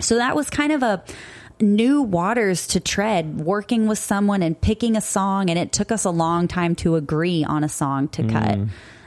[0.00, 1.04] So that was kind of a
[1.62, 5.48] new waters to tread, working with someone and picking a song.
[5.48, 8.58] And it took us a long time to agree on a song to cut.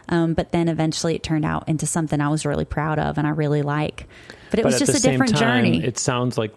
[0.08, 3.28] Um, but then eventually it turned out into something I was really proud of and
[3.28, 4.08] I really like.
[4.52, 5.84] But it but was at just the a same different time, journey.
[5.84, 6.56] It sounds like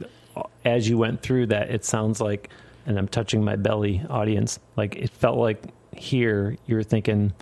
[0.64, 2.50] as you went through that, it sounds like,
[2.86, 4.58] and I'm touching my belly, audience.
[4.76, 5.62] Like it felt like
[5.96, 7.32] here you're thinking,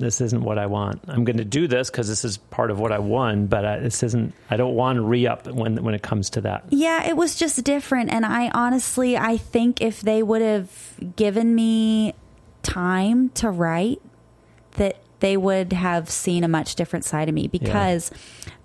[0.00, 1.02] this isn't what I want.
[1.06, 3.78] I'm going to do this because this is part of what I won, but I,
[3.78, 4.34] this isn't.
[4.50, 6.64] I don't want to re up when when it comes to that.
[6.70, 8.10] Yeah, it was just different.
[8.10, 12.14] And I honestly, I think if they would have given me
[12.62, 14.00] time to write,
[14.72, 18.10] that they would have seen a much different side of me because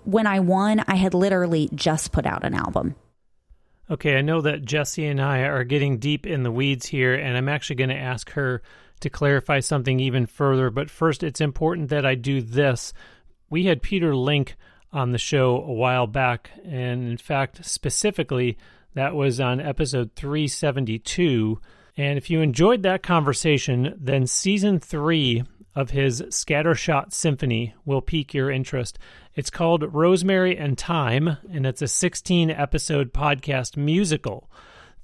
[0.04, 2.94] when I won, I had literally just put out an album.
[3.88, 7.36] Okay, I know that Jessie and I are getting deep in the weeds here, and
[7.36, 8.62] I'm actually going to ask her
[9.00, 10.70] to clarify something even further.
[10.70, 12.92] But first, it's important that I do this.
[13.50, 14.56] We had Peter Link
[14.92, 18.56] on the show a while back, and in fact, specifically,
[18.94, 21.60] that was on episode 372.
[21.96, 28.32] And if you enjoyed that conversation, then season three of his Scattershot Symphony will pique
[28.32, 28.98] your interest.
[29.34, 34.50] It's called Rosemary and Thyme, and it's a 16 episode podcast musical.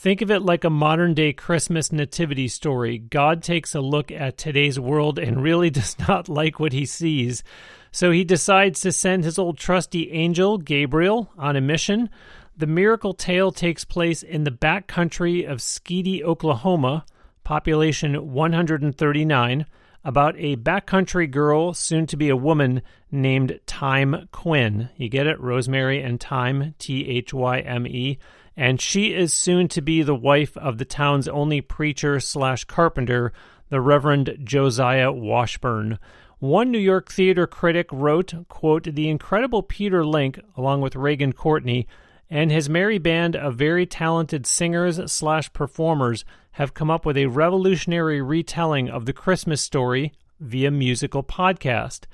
[0.03, 2.99] Think of it like a modern day Christmas nativity story.
[2.99, 7.45] God takes a look at today's world and really does not like what he sees.
[7.93, 12.11] So he decides to send his old trusty angel, Gabriel, on a mission.
[12.57, 17.05] The miracle tale takes place in the backcountry of Skeety, Oklahoma,
[17.45, 19.67] population 139,
[20.03, 24.89] about a backcountry girl, soon to be a woman, named Thyme Quinn.
[24.97, 25.39] You get it?
[25.39, 28.19] Rosemary and Thyme, T H Y M E.
[28.57, 33.33] And she is soon to be the wife of the town's only preacher slash carpenter,
[33.71, 35.99] the Reverend Josiah Washburn.
[36.39, 41.87] One New York theater critic wrote, quote, The incredible Peter Link, along with Reagan Courtney,
[42.29, 47.27] and his merry band of very talented singers slash performers have come up with a
[47.27, 52.07] revolutionary retelling of the Christmas story via musical podcast.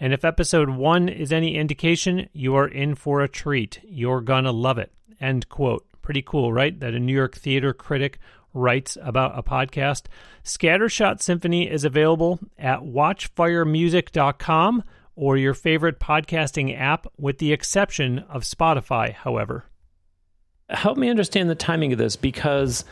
[0.00, 3.80] And if episode one is any indication, you are in for a treat.
[3.84, 4.92] You're gonna love it.
[5.20, 5.86] End quote.
[6.02, 6.78] Pretty cool, right?
[6.78, 8.18] That a New York theater critic
[8.52, 10.06] writes about a podcast.
[10.44, 18.42] Scattershot Symphony is available at watchfiremusic.com or your favorite podcasting app, with the exception of
[18.42, 19.64] Spotify, however.
[20.68, 22.84] Help me understand the timing of this because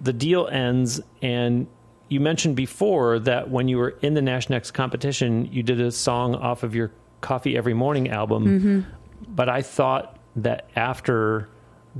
[0.00, 1.66] the deal ends, and
[2.08, 5.90] you mentioned before that when you were in the Nash Next competition, you did a
[5.90, 8.44] song off of your Coffee Every Morning album.
[8.44, 8.80] Mm-hmm.
[9.28, 11.48] But I thought that after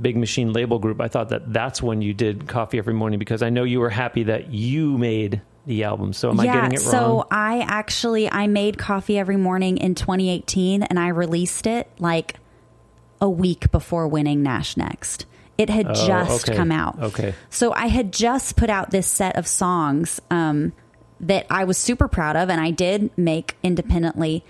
[0.01, 3.41] Big Machine Label Group, I thought that that's when you did Coffee Every Morning because
[3.41, 6.13] I know you were happy that you made the album.
[6.13, 6.91] So am I getting it wrong?
[6.91, 12.35] So I actually I made coffee every morning in 2018 and I released it like
[13.19, 15.25] a week before winning Nash Next.
[15.57, 16.57] It had Oh, just okay.
[16.57, 16.99] come out.
[17.01, 17.33] Okay.
[17.49, 20.71] So I had just put out this set of songs um,
[21.19, 24.45] that I was super proud of and I did make independently.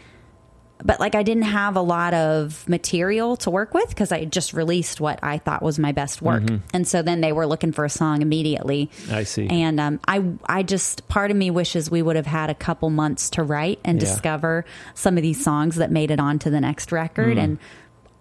[0.83, 4.53] But like I didn't have a lot of material to work with because I just
[4.53, 6.43] released what I thought was my best work.
[6.73, 8.91] And so then they were looking for a song immediately.
[9.03, 9.13] Mm-hmm.
[9.15, 9.47] I see.
[9.47, 12.89] And um, I, I just part of me wishes we would have had a couple
[12.91, 14.07] months to write and Yeah.
[14.07, 17.37] discover some of these songs that made it onto the next record.
[17.37, 17.43] Mm.
[17.43, 17.59] And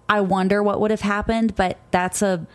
[0.09, 2.47] I wonder what would have happened, but that's a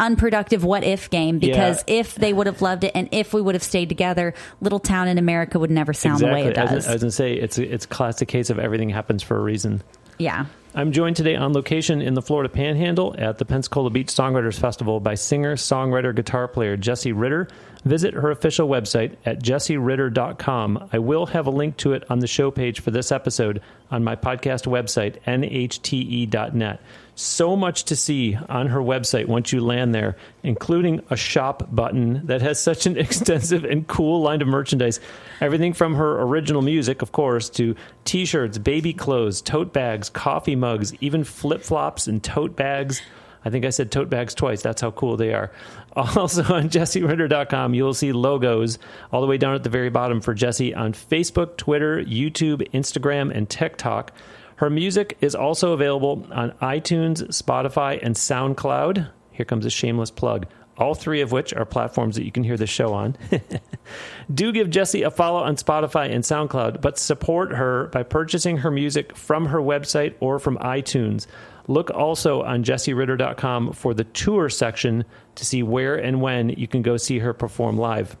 [0.00, 1.94] unproductive what if game because Yeah.
[2.00, 5.06] if they would have loved it and if we would have stayed together, Little Town
[5.06, 6.70] in America would never sound the way it does.
[6.70, 9.36] I was going to say it's a, it's a classic case of everything happens for
[9.36, 9.82] a reason.
[10.18, 10.46] yeah.
[10.72, 15.00] I'm joined today on location in the Florida Panhandle at the Pensacola Beach Songwriters Festival
[15.00, 17.48] by singer, songwriter, guitar player Jessie Ritter.
[17.84, 20.90] Visit her official website at jessieritter.com.
[20.92, 23.60] I will have a link to it on the show page for this episode
[23.90, 26.80] on my podcast website, nhte.net.
[27.20, 32.24] So much to see on her website once you land there, including a shop button
[32.28, 35.00] that has such an extensive and cool line of merchandise.
[35.38, 40.56] Everything from her original music, of course, to t shirts, baby clothes, tote bags, coffee
[40.56, 43.02] mugs, even flip flops and tote bags.
[43.44, 44.62] I think I said tote bags twice.
[44.62, 45.52] That's how cool they are.
[45.96, 48.78] Also on jessieritter.com, you'll see logos
[49.12, 53.34] all the way down at the very bottom for Jessie on Facebook, Twitter, YouTube, Instagram,
[53.34, 54.12] and TikTok.
[54.60, 59.08] Her music is also available on iTunes, Spotify, and SoundCloud.
[59.32, 60.46] Here comes a shameless plug.
[60.76, 63.16] All three of which are platforms that you can hear the show on.
[64.34, 68.70] Do give Jessie a follow on Spotify and SoundCloud, but support her by purchasing her
[68.70, 71.26] music from her website or from iTunes.
[71.66, 76.82] Look also on jessieritter.com for the tour section to see where and when you can
[76.82, 78.14] go see her perform live.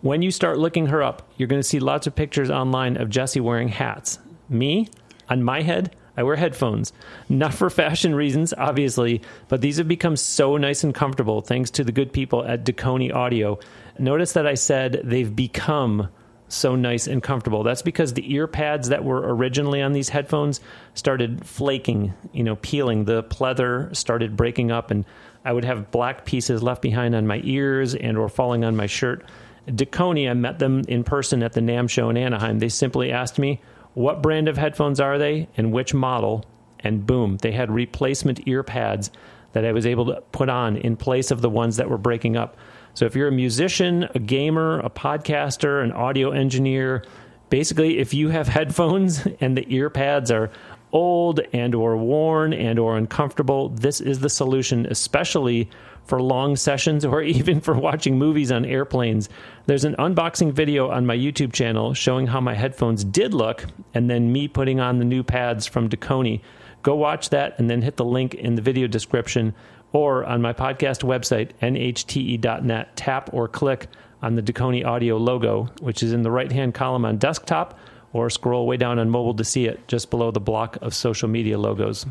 [0.00, 3.08] When you start looking her up, you're going to see lots of pictures online of
[3.08, 4.18] Jessie wearing hats.
[4.48, 4.88] Me,
[5.32, 6.92] on my head, I wear headphones.
[7.28, 11.84] Not for fashion reasons, obviously, but these have become so nice and comfortable thanks to
[11.84, 13.58] the good people at Dekoni Audio.
[13.98, 16.08] Notice that I said they've become
[16.48, 17.62] so nice and comfortable.
[17.62, 20.60] That's because the ear pads that were originally on these headphones
[20.92, 23.06] started flaking, you know, peeling.
[23.06, 25.06] The pleather started breaking up and
[25.46, 28.86] I would have black pieces left behind on my ears and or falling on my
[28.86, 29.24] shirt.
[29.66, 32.58] Dekoni, I met them in person at the NAMM show in Anaheim.
[32.58, 33.62] They simply asked me,
[33.94, 36.44] "What brand of headphones are they and which model?"
[36.80, 39.10] And boom, they had replacement ear pads
[39.52, 42.36] that I was able to put on in place of the ones that were breaking
[42.36, 42.56] up.
[42.94, 47.04] So if you're a musician, a gamer, a podcaster, an audio engineer,
[47.50, 50.50] basically if you have headphones and the ear pads are
[50.92, 55.70] old and or worn and or uncomfortable, this is the solution, especially
[56.04, 59.28] for long sessions or even for watching movies on airplanes.
[59.66, 64.10] There's an unboxing video on my YouTube channel showing how my headphones did look and
[64.10, 66.40] then me putting on the new pads from Dekoni.
[66.82, 69.54] Go watch that and then hit the link in the video description
[69.92, 72.96] or on my podcast website, nhte.net.
[72.96, 73.88] Tap or click
[74.22, 77.78] on the Dekoni audio logo, which is in the right hand column on desktop,
[78.12, 81.28] or scroll way down on mobile to see it just below the block of social
[81.28, 82.06] media logos.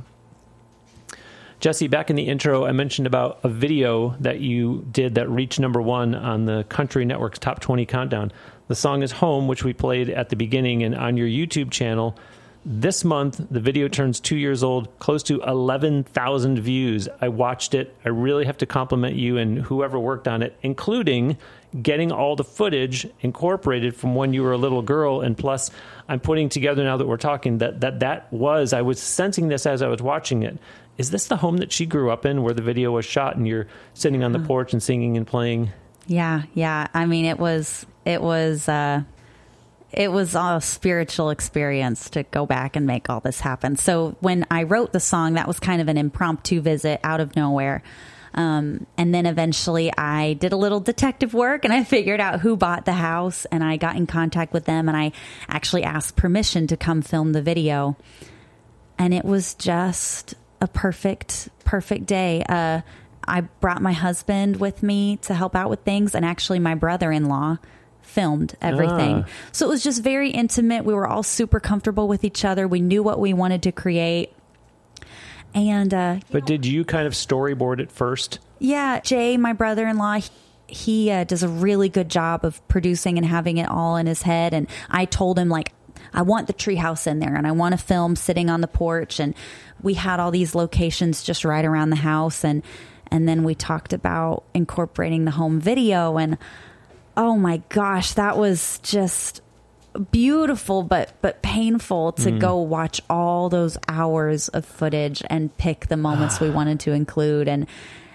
[1.62, 5.60] Jessie, back in the intro, I mentioned about a video that you did that reached
[5.60, 8.32] number one on the Country Network's Top 20 Countdown.
[8.68, 12.18] The song is Home, which we played at the beginning, and on your YouTube channel.
[12.66, 17.08] This month, the video turns two years old, close to 11,000 views.
[17.20, 17.96] I watched it.
[18.06, 21.38] I really have to compliment you and whoever worked on it, including
[21.80, 25.22] getting all the footage incorporated from when you were a little girl.
[25.22, 25.72] And plus,
[26.08, 29.66] I'm putting together now that we're talking that that, that was, I was sensing this
[29.66, 30.58] as I was watching it.
[30.98, 33.48] Is this the home that she grew up in where the video was shot and
[33.48, 35.72] you're sitting on the porch and singing and playing?
[36.08, 36.88] Yeah, yeah.
[36.94, 39.04] I mean, it was it was uh,
[39.92, 43.76] it was a spiritual experience to go back and make all this happen.
[43.76, 47.36] So when I wrote the song, that was kind of an impromptu visit out of
[47.36, 47.84] nowhere.
[48.34, 52.56] Um, and then eventually I did a little detective work and I figured out who
[52.56, 55.12] bought the house and I got in contact with them and I
[55.50, 57.98] actually asked permission to come film the video.
[58.98, 62.44] And it was just a perfect, perfect day.
[62.48, 62.82] Uh,
[63.28, 67.12] I brought my husband with me to help out with things and actually my brother
[67.12, 67.58] in law
[68.02, 69.24] filmed everything.
[69.26, 69.30] Ah.
[69.52, 70.86] So it was just very intimate.
[70.86, 72.68] We were all super comfortable with each other.
[72.68, 74.34] We knew what we wanted to create.
[75.54, 78.40] And uh, But did you kind of storyboard it first?
[78.60, 80.20] yeah, Jay, my brother in law,
[80.68, 84.22] he uh, does a really good job of producing and having it all in his
[84.22, 84.54] head.
[84.54, 85.74] And I told him, like,
[86.14, 89.20] I want the treehouse in there and I want to film sitting on the porch.
[89.20, 89.34] And
[89.82, 92.44] we had all these locations just right around the house.
[92.44, 92.64] And,
[93.10, 96.18] and then we talked about incorporating the home video.
[96.18, 96.38] And
[97.16, 99.42] oh my gosh, that was just
[100.12, 102.40] beautiful but but painful to mm-hmm.
[102.40, 106.54] go watch all those hours of footage and pick the moments we ah.
[106.54, 107.68] wanted to include and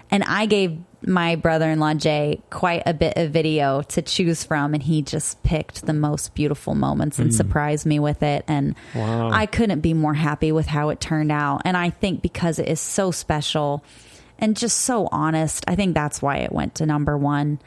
[0.09, 4.81] and I gave my brother-in-law Jay quite a bit of video to choose from and
[4.81, 7.35] he just picked the most beautiful moments and hmm.
[7.35, 9.29] surprised me with it and Wow.
[9.29, 12.67] I couldn't be more happy with how it turned out and I think because it
[12.67, 13.83] is so special
[14.39, 17.59] and just so honest I think that's why it went to number 1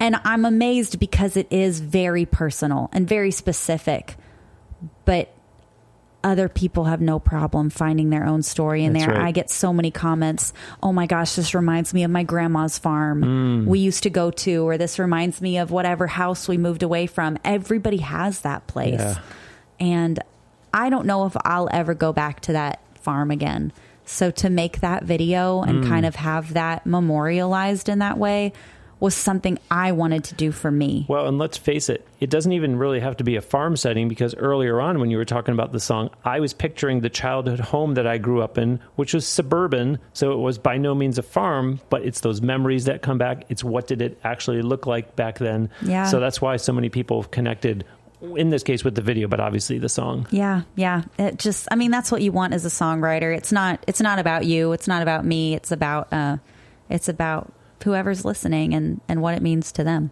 [0.00, 4.16] and I'm amazed because it is very personal and very specific.
[5.04, 5.33] But
[6.24, 9.14] other people have no problem finding their own story in That's there.
[9.14, 9.26] right.
[9.26, 10.52] I get so many comments.
[10.82, 13.66] Oh my gosh, this reminds me of my grandma's farm Mm.
[13.66, 17.06] we used to go to, or this reminds me of whatever house we moved away
[17.06, 17.38] from.
[17.44, 18.98] Everybody has that place.
[18.98, 19.18] Yeah.
[19.78, 20.18] And
[20.72, 23.70] I don't know if I'll ever go back to that farm again.
[24.06, 25.88] So to make that video and Mm.
[25.88, 28.52] kind of have that memorialized in that way
[29.04, 31.04] was something I wanted to do for me.
[31.10, 34.08] Well, and let's face it, it doesn't even really have to be a farm setting
[34.08, 37.60] because earlier on, when you were talking about the song, I was picturing the childhood
[37.60, 39.98] home that I grew up in, which was suburban.
[40.14, 43.44] So it was by no means a farm, but it's those memories that come back.
[43.50, 45.68] It's what did it actually look like back then.
[45.82, 46.06] Yeah.
[46.06, 47.84] So that's why so many people connected,
[48.22, 50.26] in this case with the video, but obviously the song.
[50.30, 51.02] Yeah, yeah.
[51.18, 53.36] It just I mean that's what you want as a songwriter.
[53.36, 56.38] It's not it's not about you, it's not about me, it's about uh
[56.88, 57.52] it's about
[57.84, 60.10] whoever's listening and and what it means to them.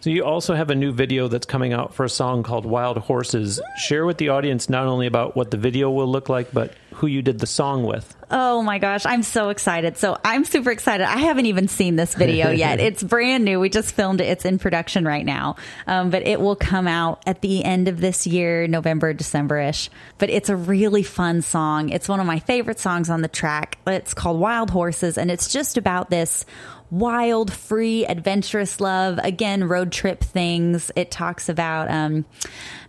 [0.00, 2.98] So you also have a new video that's coming out for a song called Wild
[2.98, 3.58] Horses.
[3.78, 7.06] Share with the audience not only about what the video will look like, but who
[7.06, 8.14] you did the song with.
[8.30, 9.96] Oh my gosh, I'm so excited.
[9.96, 11.04] So I'm super excited.
[11.04, 12.80] I haven't even seen this video yet.
[12.80, 13.60] it's brand new.
[13.60, 14.24] We just filmed it.
[14.24, 15.56] It's in production right now.
[15.86, 19.90] Um, but it will come out at the end of this year, November, December ish.
[20.18, 21.88] But it's a really fun song.
[21.88, 23.78] It's one of my favorite songs on the track.
[23.86, 26.44] It's called Wild Horses, and it's just about this
[26.90, 29.18] wild, free, adventurous love.
[29.22, 30.90] Again, road trip things.
[30.96, 32.24] It talks about, um,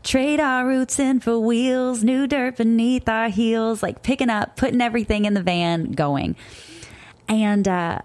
[0.04, 4.82] trade our roots in for wheels, new dirt beneath our heels, like picking up, putting
[4.82, 6.36] everything in the van, going.
[7.28, 8.00] And, uh,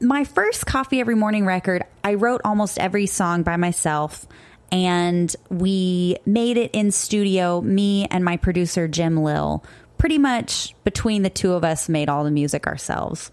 [0.00, 4.26] my first coffee every morning record, I wrote almost every song by myself
[4.70, 9.64] and we made it in studio, me and my producer Jim Lill.
[9.96, 13.32] Pretty much between the two of us made all the music ourselves.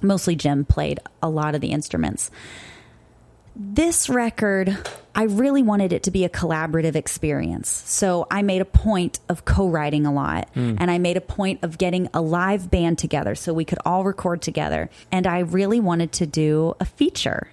[0.00, 2.30] Mostly Jim played a lot of the instruments.
[3.60, 4.78] This record,
[5.16, 7.68] I really wanted it to be a collaborative experience.
[7.68, 10.76] So I made a point of co writing a lot hmm.
[10.78, 14.04] and I made a point of getting a live band together so we could all
[14.04, 14.90] record together.
[15.10, 17.48] And I really wanted to do a feature.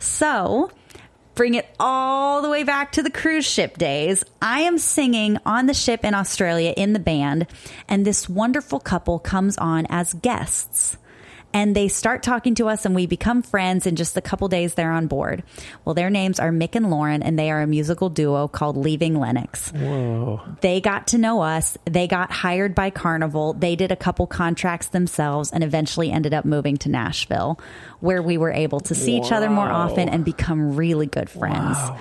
[0.00, 0.72] So
[1.36, 4.24] bring it all the way back to the cruise ship days.
[4.42, 7.46] I am singing on the ship in Australia in the band,
[7.88, 10.96] and this wonderful couple comes on as guests.
[11.54, 14.74] And they start talking to us, and we become friends in just a couple days
[14.74, 15.44] they're on board.
[15.84, 19.20] Well, their names are Mick and Lauren, and they are a musical duo called Leaving
[19.20, 19.70] Lennox.
[19.70, 20.42] Whoa.
[20.62, 21.78] They got to know us.
[21.84, 23.52] They got hired by Carnival.
[23.52, 27.60] They did a couple contracts themselves and eventually ended up moving to Nashville,
[28.00, 31.76] where we were able to see each other more often and become really good friends.
[31.76, 31.98] Wow.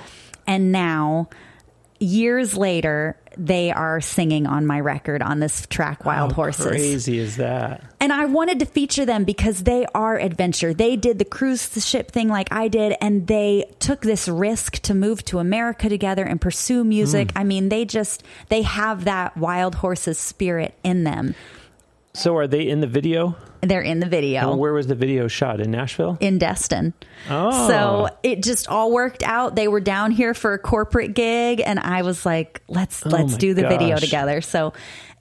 [0.48, 1.30] And now,
[2.04, 6.66] years later, they are singing on my record on this track, Wild How Horses.
[6.66, 7.84] crazy is that?
[8.00, 10.74] And I wanted to feature them because they are adventure.
[10.74, 14.94] They did the cruise ship thing like I did, and they took this risk to
[14.94, 17.32] move to America together and pursue music.
[17.32, 17.38] Hmm.
[17.40, 21.36] I mean, they just they have that wild horses spirit in them.
[22.14, 23.36] So are they in the video?
[23.64, 24.52] They're in the video.
[24.52, 25.60] And where was the video shot?
[25.60, 26.18] In Nashville?
[26.20, 26.94] in Destin.
[27.30, 27.68] Oh.
[27.68, 29.56] So it just all worked out.
[29.56, 33.36] They were down here for a corporate gig and I was like, let's oh let's
[33.36, 34.42] Oh do the video together.
[34.42, 34.74] So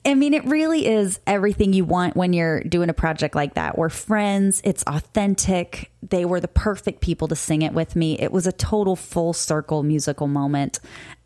[0.05, 3.77] I mean, it really is everything you want when you're doing a project like that.
[3.77, 4.61] We're friends.
[4.65, 5.91] It's authentic.
[6.01, 8.19] They were the perfect people to sing it with me.
[8.19, 10.79] It was a total full circle musical moment.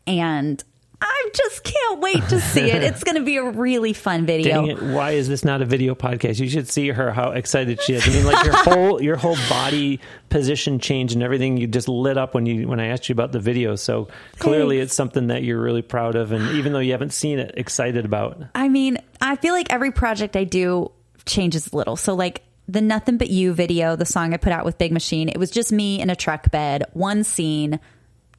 [0.06, 0.62] And
[1.00, 2.82] I just can't wait to see it.
[2.82, 4.62] It's going to be a really fun video.
[4.62, 4.82] Dang it!
[4.82, 6.40] Why is this not a video podcast?
[6.40, 8.06] You should see her how excited she is.
[8.06, 11.56] I mean, like your whole your whole body position changed and everything.
[11.56, 13.76] You just lit up when you when I asked you about the video.
[13.76, 14.90] So clearly, Thanks.
[14.90, 18.04] it's something that you're really proud of, and even though you haven't seen it, excited
[18.04, 18.42] about.
[18.54, 20.90] I mean, I feel like every project I do
[21.26, 21.96] changes a little.
[21.96, 25.28] So, like the Nothing But You video, the song I put out with Big Machine,
[25.28, 27.80] it was just me in a truck bed, one scene,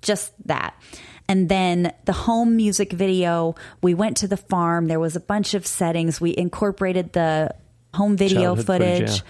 [0.01, 0.73] just that.
[1.27, 4.87] And then the home music video, we went to the farm.
[4.87, 6.19] There was a bunch of settings.
[6.19, 7.53] We incorporated the
[7.93, 8.99] home video Childhood footage.
[8.99, 9.23] footage,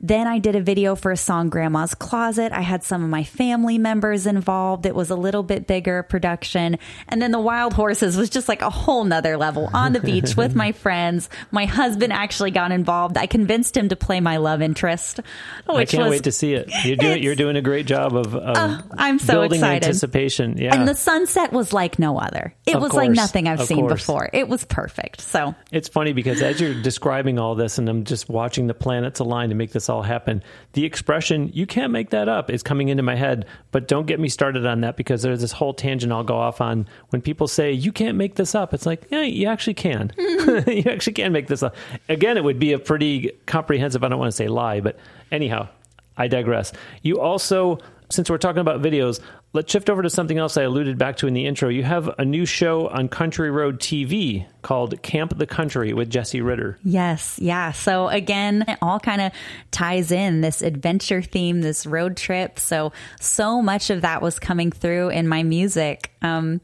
[0.00, 2.52] Then I did a video for a song, Grandma's Closet.
[2.52, 4.84] I had some of my family members involved.
[4.84, 6.78] It was a little bit bigger production.
[7.08, 10.36] And then the Wild Horses was just like a whole nother level on the beach
[10.36, 11.30] with my friends.
[11.50, 13.16] My husband actually got involved.
[13.16, 15.20] I convinced him to play my love interest,
[15.68, 16.70] Oh, I can't was wait to see it.
[16.84, 19.84] You're doing you're doing a great job of, of oh, I'm so building excited.
[19.84, 20.58] anticipation.
[20.58, 22.54] Yeah, And the sunset was like no other.
[22.66, 24.02] It Of was like nothing I've seen course.
[24.02, 24.28] before.
[24.32, 25.22] It was perfect.
[25.22, 29.20] So It's funny because as you're describing all this and I'm just watching the planets
[29.20, 32.88] align to make this all happen, the expression, you can't make that up, is coming
[32.88, 33.46] into my head.
[33.70, 36.60] But don't get me started on that because there's this whole tangent I'll go off
[36.60, 36.86] on.
[37.10, 40.12] When people say, you can't make this up, it's like, yeah, you actually can.
[40.36, 40.70] Mm-hmm.
[40.70, 41.74] you actually can make this up.
[42.08, 44.96] Again, it would be a pretty comprehensive, I don't want to say lie, but
[45.32, 45.68] anyhow,
[46.16, 46.72] I digress.
[47.02, 47.78] You also,
[48.10, 49.20] since we're talking about videos,
[49.52, 51.68] let's shift over to something else I alluded back to in the intro.
[51.68, 56.42] You have a new show on Country Road TV called Camp the Country with Jessie
[56.42, 56.78] Ritter.
[56.84, 57.72] Yes, yeah.
[57.72, 59.32] So again, it all kind of
[59.70, 62.58] ties in this adventure theme, this road trip.
[62.58, 66.12] So so much of that was coming through in my music.
[66.22, 66.60] Um,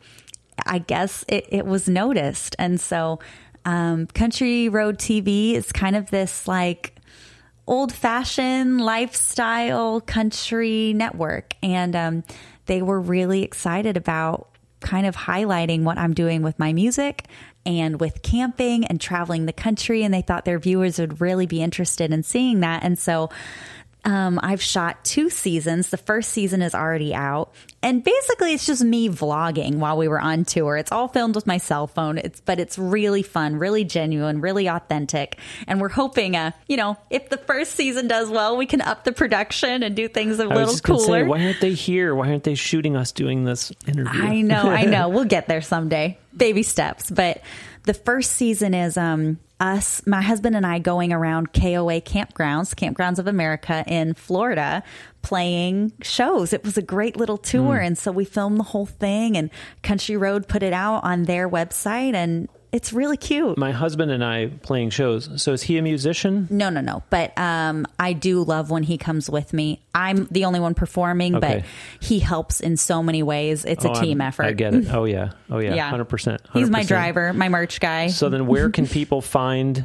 [0.66, 3.20] I guess it, it was noticed, and so
[3.64, 6.94] um, Country Road TV is kind of this like
[7.66, 11.54] old fashioned lifestyle country network.
[11.62, 12.24] And um,
[12.66, 14.48] they were really excited about
[14.80, 17.26] kind of highlighting what I'm doing with my music
[17.64, 20.02] and with camping and traveling the country.
[20.02, 22.82] And they thought their viewers would really be interested in seeing that.
[22.82, 23.30] And so
[24.04, 25.90] um, I've shot two seasons.
[25.90, 30.20] The first season is already out, and basically it's just me vlogging while we were
[30.20, 30.76] on tour.
[30.76, 32.18] It's all filmed with my cell phone.
[32.18, 35.38] It's but it's really fun, really genuine, really authentic,
[35.68, 39.04] and we're hoping, uh, you know, if the first season does well, we can up
[39.04, 41.22] the production and do things a I little cooler.
[41.22, 42.12] Say, why aren't they here?
[42.14, 44.20] Why aren't they shooting us doing this interview?
[44.22, 45.08] I know, I know.
[45.12, 46.18] We'll get there someday.
[46.34, 47.10] Baby steps.
[47.10, 47.42] But
[47.84, 53.20] the first season is um us, my husband and I going around KOA campgrounds, Campgrounds
[53.20, 54.82] of America in Florida,
[55.22, 56.52] playing shows.
[56.52, 57.76] It was a great little tour.
[57.78, 57.86] Mm.
[57.86, 59.50] And so we filmed the whole thing and
[59.82, 63.58] Country Road put it out on their website and it's really cute.
[63.58, 65.28] My husband and I playing shows.
[65.42, 66.48] So is he a musician?
[66.50, 67.02] No, no, no.
[67.10, 69.82] But um, I do love when he comes with me.
[69.94, 71.58] I'm the only one performing, Okay.
[71.60, 71.64] but
[72.06, 73.64] he helps in so many ways.
[73.66, 74.44] It's Oh, a I'm- team effort.
[74.46, 74.92] I get it.
[74.92, 75.32] Oh yeah.
[75.50, 75.74] Oh yeah.
[75.74, 75.90] Yeah.
[75.90, 76.40] Hundred percent.
[76.54, 78.08] He's my driver, my merch guy.
[78.08, 79.84] So then, where can people find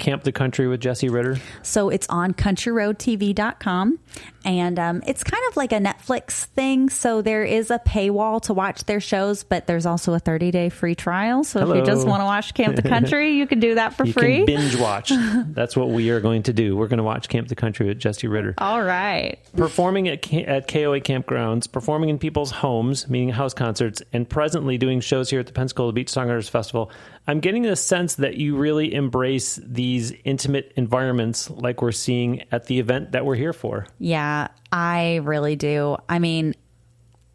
[0.00, 1.36] Camp the Country with Jessie Ritter?
[1.62, 3.98] So it's on countryroadtv.com.
[4.42, 6.88] And um, it's kind of like a Netflix thing.
[6.88, 10.70] So there is a paywall to watch their shows, but there's also a 30 day
[10.70, 11.44] free trial.
[11.44, 14.06] So if you just want to watch Camp the Country, you can do that for
[14.06, 14.36] You free.
[14.38, 15.12] can binge watch.
[15.48, 16.74] That's what we are going to do.
[16.76, 18.54] We're going to watch Camp the Country with Jessie Ritter.
[18.58, 19.38] All right.
[19.54, 25.00] performing at, at KOA campgrounds, performing in people's homes, meaning house concerts, and presently doing
[25.00, 26.90] shows here at the Pensacola Beach Songwriters Festival,
[27.26, 32.66] I'm getting the sense that you really embrace these intimate environments like we're seeing at
[32.66, 33.86] the event that we're here for.
[33.98, 35.96] Yeah, I really do.
[36.08, 36.54] I mean,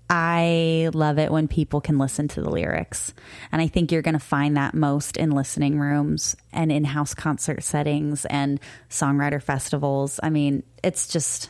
[0.09, 3.13] I love it when people can listen to the lyrics.
[3.51, 7.13] And I think you're going to find that most in listening rooms and in house
[7.13, 8.59] concert settings and
[8.89, 10.19] songwriter festivals.
[10.21, 11.49] I mean, it's just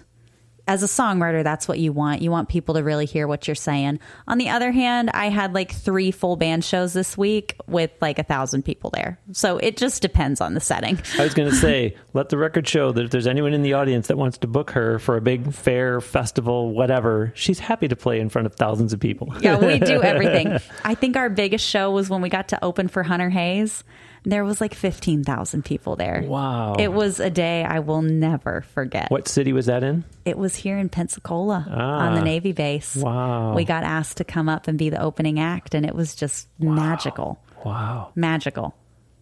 [0.68, 2.22] as a songwriter, that's what you want.
[2.22, 4.00] You want people to really hear what you're saying.
[4.28, 8.18] On the other hand, I had like three full band shows this week with like
[8.18, 9.20] a thousand people there.
[9.32, 11.00] So it just depends on the setting.
[11.20, 13.74] I was going to say, let the record show that if there's anyone in the
[13.74, 17.96] audience that wants to book her for a big fair, festival, whatever, she's happy to
[17.96, 19.34] play in front of thousands of people.
[19.42, 20.58] Yeah, we do everything.
[20.84, 23.84] I think our biggest show was when we got to open for Hunter Hayes.
[24.26, 26.24] There was like 15,000 people there.
[26.26, 26.76] Wow.
[26.80, 29.12] It was a day I will never forget.
[29.12, 30.04] What city was that in?
[30.26, 32.24] It was here in Pensacola on the Ah.
[32.24, 32.96] Navy base.
[32.96, 33.54] Wow.
[33.54, 36.48] We got asked to come up and be the opening act, and it was just
[36.60, 37.40] magical.
[37.64, 38.10] Wow.
[38.16, 38.76] Magical.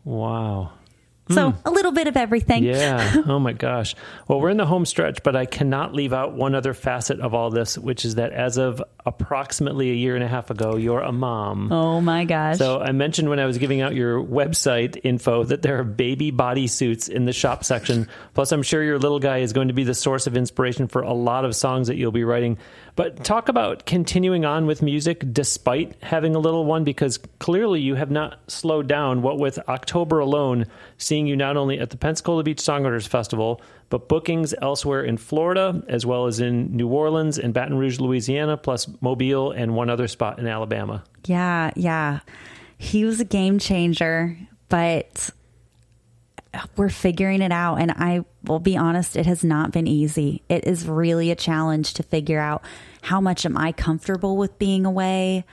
[0.06, 0.72] Wow.
[1.30, 1.68] So hmm.
[1.68, 2.64] a little bit of everything.
[2.64, 3.22] Yeah.
[3.34, 3.96] Oh my gosh.
[4.28, 7.34] Well, we're in the home stretch, but I cannot leave out one other facet of
[7.34, 11.00] all this, which is that as of approximately a year and a half ago, you're
[11.00, 11.72] a mom.
[11.72, 12.58] Oh my gosh.
[12.58, 16.32] So I mentioned when I was giving out your website info that there are baby
[16.32, 18.08] body suits in the shop section.
[18.34, 21.02] Plus, I'm sure your little guy is going to be the source of inspiration for
[21.02, 22.58] a lot of songs that you'll be writing.
[22.96, 27.96] But talk about continuing on with music despite having a little one, because clearly you
[27.96, 29.24] have not slowed down.
[29.24, 30.66] What with October alone,
[30.98, 35.84] seeing you not only at the Pensacola Beach Songwriters Festival, but bookings elsewhere in Florida,
[35.88, 40.08] as well as in New Orleans and Baton Rouge, Louisiana, plus Mobile and one other
[40.08, 41.04] spot in Alabama.
[41.26, 42.20] Yeah, yeah.
[42.78, 44.38] He was a game changer,
[44.70, 45.32] but
[46.76, 47.78] we're figuring it out.
[47.78, 50.44] And I will be honest, it has not been easy.
[50.50, 52.64] It is really a challenge to figure out
[53.02, 55.46] how much am I comfortable with being away?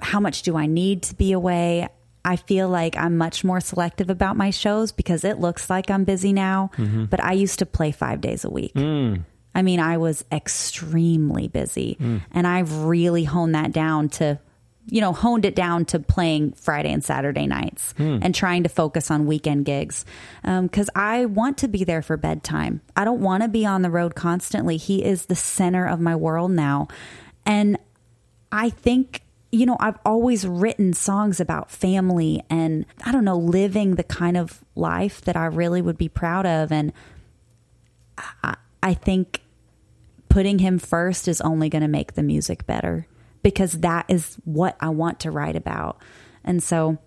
[0.00, 1.88] How much do I need to be away?
[2.24, 6.04] I feel like I'm much more selective about my shows because it looks like I'm
[6.04, 7.04] busy now, mm-hmm.
[7.06, 8.74] but I used to play five days a week.
[8.74, 9.24] Mm.
[9.54, 12.22] I mean, I was extremely busy mm.
[12.30, 14.38] and I've really honed that down to
[14.86, 18.18] you know, honed it down to playing Friday and Saturday nights hmm.
[18.22, 20.04] and trying to focus on weekend gigs.
[20.42, 22.80] Because um, I want to be there for bedtime.
[22.96, 24.76] I don't want to be on the road constantly.
[24.76, 26.88] He is the center of my world now.
[27.46, 27.78] And
[28.50, 29.22] I think,
[29.52, 34.36] you know, I've always written songs about family and, I don't know, living the kind
[34.36, 36.72] of life that I really would be proud of.
[36.72, 36.92] And
[38.42, 39.42] I, I think
[40.28, 43.06] putting him first is only going to make the music better
[43.42, 46.00] because that is what I want to write about.
[46.44, 46.98] And so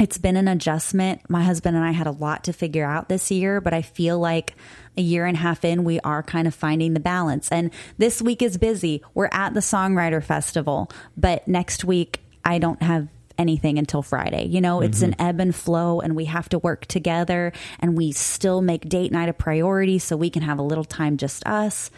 [0.00, 1.20] it's been an adjustment.
[1.28, 4.18] My husband and I had a lot to figure out this year, but I feel
[4.18, 4.54] like
[4.96, 7.50] a year and a half in, we are kind of finding the balance.
[7.50, 9.02] And this week is busy.
[9.14, 14.46] We're at the Songwriter Festival, but next week I don't have anything until Friday.
[14.46, 15.20] You know, it's mm-hmm.
[15.20, 19.12] an ebb and flow, and we have to work together, and we still make date
[19.12, 21.90] night a priority so we can have a little time just us.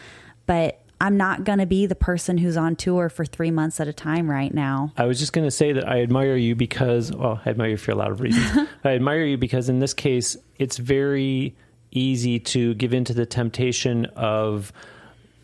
[0.45, 3.87] But I'm not going to be the person who's on tour for three months at
[3.87, 4.93] a time right now.
[4.97, 7.77] I was just going to say that I admire you because, well, I admire you
[7.77, 8.67] for a lot of reasons.
[8.83, 11.55] I admire you because in this case, it's very
[11.91, 14.71] easy to give into the temptation of,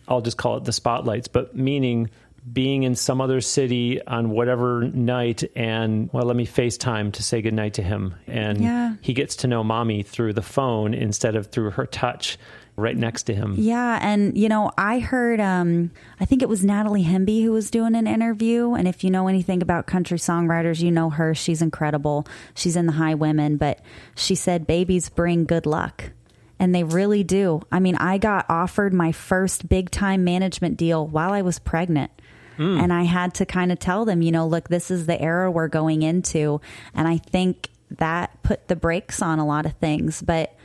[0.07, 2.09] I'll just call it the spotlights, but meaning
[2.51, 7.39] being in some other city on whatever night and well let me facetime to say
[7.41, 8.95] goodnight to him and yeah.
[9.01, 12.39] he gets to know mommy through the phone instead of through her touch
[12.81, 13.55] right next to him.
[13.57, 17.71] Yeah, and you know, I heard um I think it was Natalie Hemby who was
[17.71, 21.33] doing an interview and if you know anything about country songwriters, you know her.
[21.33, 22.27] She's incredible.
[22.53, 23.79] She's in the Highwomen, but
[24.15, 26.11] she said babies bring good luck.
[26.59, 27.61] And they really do.
[27.71, 32.11] I mean, I got offered my first big time management deal while I was pregnant.
[32.57, 32.79] Mm.
[32.83, 35.49] And I had to kind of tell them, you know, look, this is the era
[35.49, 36.61] we're going into.
[36.93, 40.21] And I think that put the brakes on a lot of things.
[40.21, 40.55] But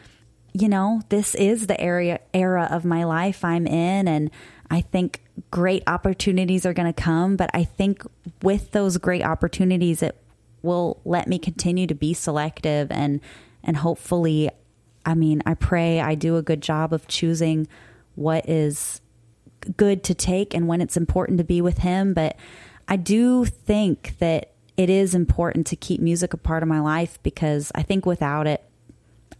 [0.58, 4.30] you know, this is the area era of my life I'm in and
[4.70, 8.02] I think great opportunities are going to come, but I think
[8.42, 10.16] with those great opportunities it
[10.62, 13.20] will let me continue to be selective and
[13.62, 14.50] and hopefully
[15.04, 17.68] I mean, I pray I do a good job of choosing
[18.14, 19.00] what is
[19.76, 22.36] good to take and when it's important to be with him, but
[22.88, 27.18] I do think that it is important to keep music a part of my life
[27.22, 28.64] because I think without it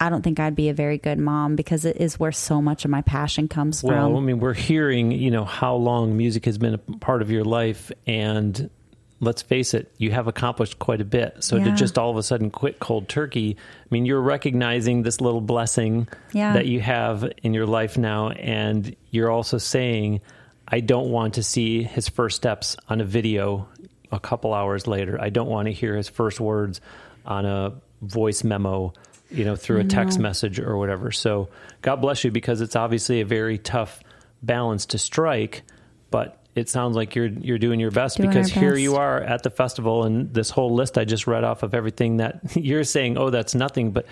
[0.00, 2.84] I don't think I'd be a very good mom because it is where so much
[2.84, 4.12] of my passion comes well, from.
[4.12, 7.30] Well, I mean, we're hearing, you know, how long music has been a part of
[7.30, 8.68] your life and
[9.20, 11.42] let's face it, you have accomplished quite a bit.
[11.42, 11.64] So yeah.
[11.64, 15.40] to just all of a sudden quit cold turkey, I mean, you're recognizing this little
[15.40, 16.52] blessing yeah.
[16.52, 20.20] that you have in your life now and you're also saying
[20.68, 23.68] I don't want to see his first steps on a video
[24.12, 25.20] a couple hours later.
[25.20, 26.80] I don't want to hear his first words
[27.24, 28.92] on a voice memo
[29.30, 31.10] you know, through a text message or whatever.
[31.10, 31.48] So
[31.82, 34.00] God bless you because it's obviously a very tough
[34.42, 35.62] balance to strike,
[36.10, 39.42] but it sounds like you're you're doing your best doing because here you are at
[39.42, 43.18] the festival and this whole list I just read off of everything that you're saying,
[43.18, 44.06] oh, that's nothing, but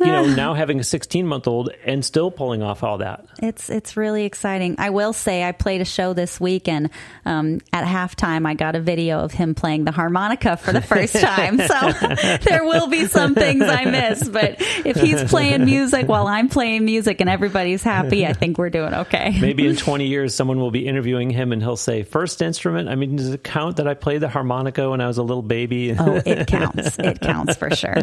[0.00, 3.26] you know, now having a 16 month old and still pulling off all that.
[3.42, 4.76] It's it's really exciting.
[4.78, 6.90] I will say I played a show this week, and
[7.24, 11.14] um, at halftime I got a video of him playing the harmonica for the first
[11.20, 11.58] time.
[11.58, 11.92] so
[12.42, 16.84] there will be some things I miss, but if he's playing music while I'm playing
[16.84, 19.38] music and everybody's happy, I think we're doing okay.
[19.40, 22.88] Maybe in 20 years, someone will be interviewing him and he'll say, first instrument.
[22.88, 25.42] I mean, does it count that I played the harmonica when I was a little
[25.42, 25.94] baby?
[25.98, 26.98] oh, it counts.
[26.98, 27.96] It counts for sure.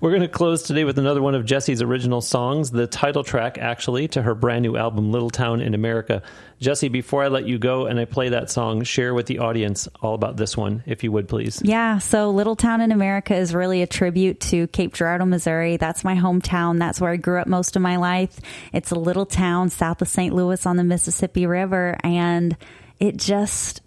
[0.00, 3.58] We're going to close today with another one of Jessie's original songs, the title track,
[3.58, 6.22] actually, to her brand new album, Little Town in America.
[6.60, 9.88] Jessie, before I let you go and I play that song, share with the audience
[10.00, 11.60] all about this one, if you would, please.
[11.64, 15.76] Yeah, so Little Town in America is really a tribute to Cape Girardeau, Missouri.
[15.76, 16.78] That's my hometown.
[16.78, 18.38] That's where I grew up most of my life.
[18.72, 20.34] It's a little town south of St.
[20.34, 22.56] Louis on the Mississippi River, and
[22.98, 23.82] it just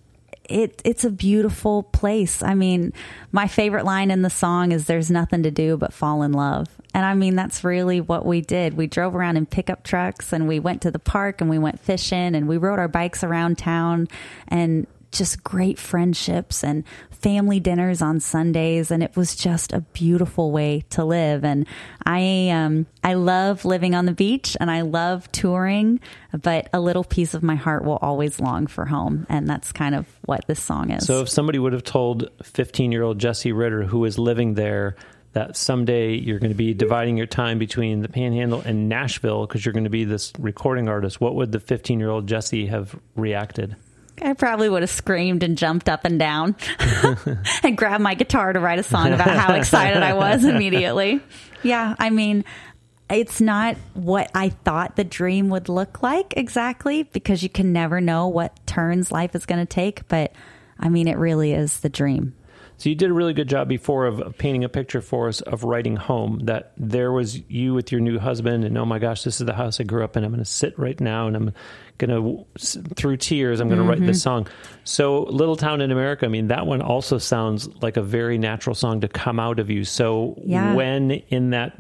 [0.50, 2.42] it it's a beautiful place.
[2.42, 2.94] I mean,
[3.32, 6.68] my favorite line in the song is "There's nothing to do but fall in love,"
[6.94, 8.76] and I mean that's really what we did.
[8.76, 11.80] We drove around in pickup trucks, and we went to the park, and we went
[11.80, 14.08] fishing, and we rode our bikes around town,
[14.48, 16.84] and just great friendships and
[17.22, 21.44] family dinners on Sundays, and it was just a beautiful way to live.
[21.44, 21.68] And
[22.06, 26.00] I um, I love living on the beach, and I love touring,
[26.32, 29.96] but a little piece of my heart will always long for home, and that's kind
[29.96, 31.06] of what this song is.
[31.06, 34.96] So, if somebody would have told 15 year old Jessie Ritter, who is living there,
[35.34, 39.66] that someday you're going to be dividing your time between the Panhandle and Nashville because
[39.66, 42.96] you're going to be this recording artist, what would the 15 year old Jessie have
[43.16, 43.76] reacted?
[44.22, 46.56] I probably would have screamed and jumped up and down
[47.64, 51.22] and grabbed my guitar to write a song about how excited I was immediately.
[51.64, 52.44] Yeah, I mean,
[53.10, 58.02] it's not what I thought the dream would look like exactly because you can never
[58.02, 60.08] know what turns life is going to take.
[60.08, 60.34] But
[60.80, 62.36] I mean, it really is the dream.
[62.78, 65.64] So you did a really good job before of painting a picture for us of
[65.64, 66.40] writing home.
[66.44, 69.54] That there was you with your new husband, and oh my gosh, this is the
[69.54, 70.24] house I grew up in.
[70.24, 71.54] I'm going to sit right now, and I'm
[71.98, 73.90] going to through tears, I'm going to mm-hmm.
[73.90, 74.46] write this mm-hmm.
[74.46, 74.48] song.
[74.84, 76.26] So Little Town in America.
[76.26, 79.70] I mean, that one also sounds like a very natural song to come out of
[79.70, 79.84] you.
[79.84, 80.74] So yeah.
[80.74, 81.80] when in that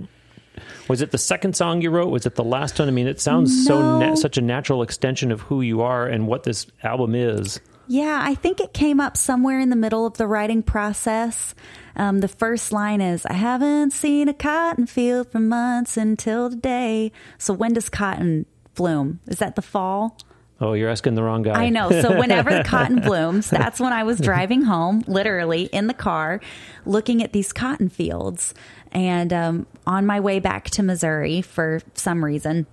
[0.87, 2.09] was it the second song you wrote?
[2.09, 2.87] Was it the last one?
[2.87, 3.75] I mean, it sounds no.
[3.75, 7.59] so na- such a natural extension of who you are and what this album is.
[7.87, 11.55] Yeah, I think it came up somewhere in the middle of the writing process.
[11.95, 17.11] Um, the first line is, I haven't seen a cotton field for months until today.
[17.37, 19.21] So when does cotton bloom?
[19.27, 20.17] Is that the fall?
[20.59, 21.65] Oh, you're asking the wrong guy.
[21.65, 21.89] I know.
[21.89, 26.41] So whenever the cotton blooms, that's when I was driving home, literally in the car,
[26.85, 28.53] looking at these cotton fields.
[28.91, 32.65] And um, on my way back to Missouri for some reason,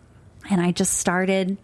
[0.50, 1.58] and I just started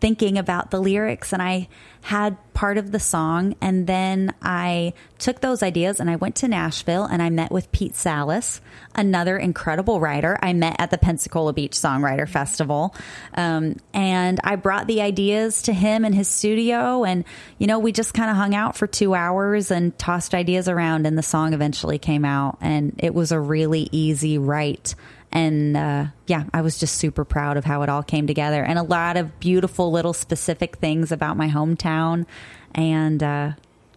[0.00, 1.68] thinking about the lyrics and I
[2.04, 3.56] had part of the song.
[3.62, 7.72] And then I took those ideas and I went to Nashville and I met with
[7.72, 8.60] Pete Salas,
[8.94, 12.94] another incredible writer I met at the Pensacola Beach Songwriter Festival.
[13.32, 17.04] Um, and I brought the ideas to him in his studio.
[17.04, 17.24] And,
[17.56, 21.06] you know, we just kind of hung out for two hours and tossed ideas around.
[21.06, 22.58] And the song eventually came out.
[22.60, 24.94] And it was a really easy write
[25.34, 28.78] and uh, yeah, I was just super proud of how it all came together, and
[28.78, 32.24] a lot of beautiful little specific things about my hometown,
[32.72, 33.52] and uh,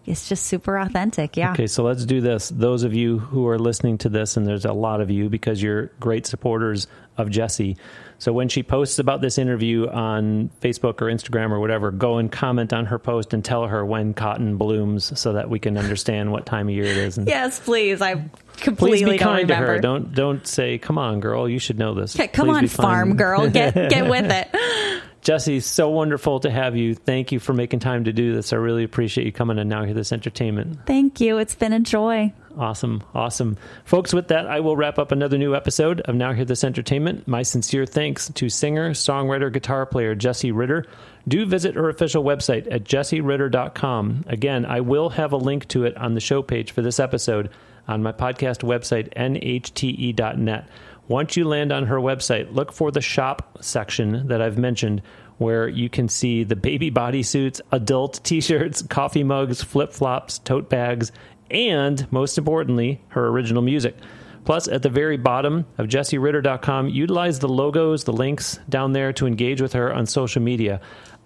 [0.08, 1.38] it's just super authentic.
[1.38, 1.52] Yeah.
[1.52, 2.50] Okay, so let's do this.
[2.50, 5.62] Those of you who are listening to this, and there's a lot of you because
[5.62, 7.78] you're great supporters of Jessie.
[8.20, 12.32] So when she posts about this interview on Facebook or Instagram or whatever, go and
[12.32, 16.32] comment on her post and tell her when cotton blooms so that we can understand
[16.32, 17.18] what time of year it is.
[17.18, 18.02] And yes, please.
[18.02, 19.80] I completely please be kind to her.
[19.80, 23.16] Don't don't say, "Come on, girl, you should know this." Okay, come please on, farm
[23.18, 25.04] girl, get get with it.
[25.28, 26.96] Jessie, so wonderful to have you.
[26.96, 28.54] Thank you for making time to do this.
[28.54, 30.86] I really appreciate you coming and now hear this entertainment.
[30.86, 31.38] Thank you.
[31.38, 32.32] It's been a joy.
[32.58, 33.04] Awesome.
[33.14, 33.58] Awesome.
[33.84, 37.28] Folks, with that, I will wrap up another new episode of Now Hear This Entertainment.
[37.28, 40.86] My sincere thanks to singer, songwriter, guitar player Jessie Ritter.
[41.28, 44.24] Do visit her official website at jessieritter.com.
[44.28, 47.50] Again, I will have a link to it on the show page for this episode
[47.86, 50.70] on my podcast website, nhte.net.
[51.08, 55.02] Once you land on her website, look for the shop section that I've mentioned
[55.38, 60.70] where you can see the baby bodysuits, adult t shirts, coffee mugs, flip flops, tote
[60.70, 61.12] bags,
[61.50, 63.96] and most importantly, her original music.
[64.44, 69.28] Plus, at the very bottom of jessieritter.com, utilize the logos, the links down there to
[69.28, 70.80] engage with her on social media.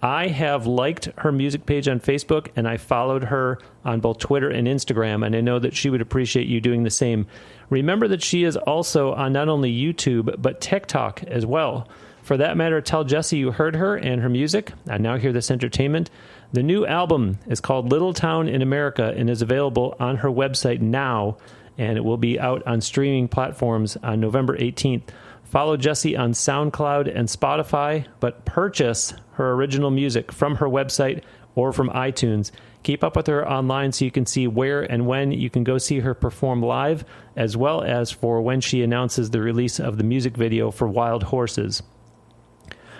[0.04, 4.50] I have liked her music page on Facebook and I followed her on both Twitter
[4.50, 7.28] and Instagram, and I know that she would appreciate you doing the same.
[7.70, 11.88] Remember that she is also on not only YouTube, but TikTok as well.
[12.24, 14.74] For that matter, tell Jessie you heard her and her music.
[14.88, 16.10] I now hear this entertainment.
[16.54, 20.82] The new album is called Little Town in America and is available on her website
[20.82, 21.38] now,
[21.78, 25.04] and it will be out on streaming platforms on November 18th.
[25.44, 31.24] Follow Jessie on SoundCloud and Spotify, but purchase her original music from her website
[31.56, 32.52] or from iTunes.
[32.84, 35.78] Keep up with her online so you can see where and when you can go
[35.78, 37.04] see her perform live,
[37.36, 41.24] as well as for when she announces the release of the music video for Wild
[41.24, 41.84] Horses.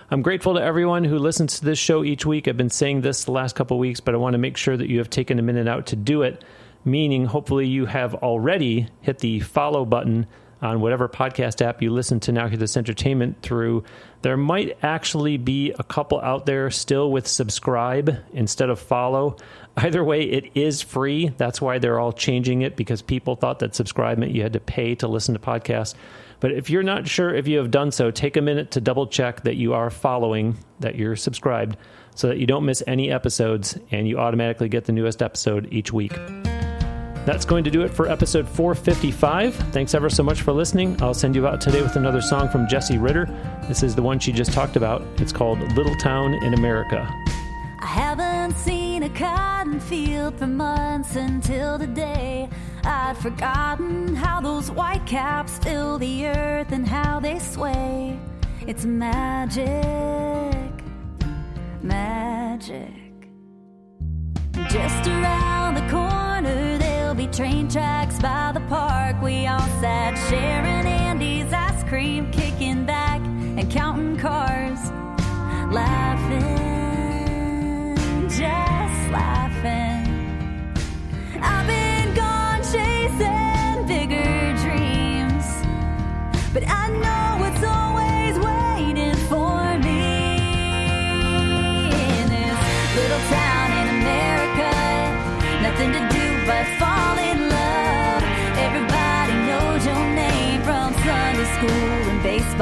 [0.10, 2.48] I'm grateful to everyone who listens to this show each week.
[2.48, 4.90] I've been saying this the last couple weeks, but I want to make sure that
[4.90, 6.44] you have taken a minute out to do it,
[6.84, 10.28] meaning hopefully you have already hit the follow button
[10.62, 13.84] on whatever podcast app you listen to now hear this entertainment through.
[14.22, 19.38] There might actually be a couple out there still with subscribe instead of follow.
[19.76, 21.30] Either way, it is free.
[21.38, 24.60] That's why they're all changing it because people thought that subscribe meant you had to
[24.60, 25.96] pay to listen to podcasts.
[26.40, 29.08] But if you're not sure if you have done so, take a minute to double
[29.08, 31.78] check that you are following, that you're subscribed,
[32.16, 35.94] so that you don't miss any episodes and you automatically get the newest episode each
[35.94, 36.14] week.
[37.26, 39.56] That's going to do it for episode 455.
[39.72, 41.02] Thanks ever so much for listening.
[41.02, 43.26] I'll send you out today with another song from Jessie Ritter.
[43.68, 45.04] This is the one she just talked about.
[45.18, 47.08] It's called Little Town in America.
[47.80, 52.50] I haven't seen a cotton field for months until today.
[52.84, 58.20] I'd forgotten how those white caps fill the earth and how they sway.
[58.66, 59.66] It's magic,
[61.82, 62.90] magic.
[64.70, 66.71] Just around the corner,
[67.32, 69.22] train tracks by the park.
[69.22, 74.80] We all sat sharing Andy's ice cream, kicking back and counting cars,
[75.72, 76.46] laughing,
[78.28, 80.08] just laughing.
[81.42, 85.46] I've been gone chasing bigger dreams,
[86.54, 87.31] but I know.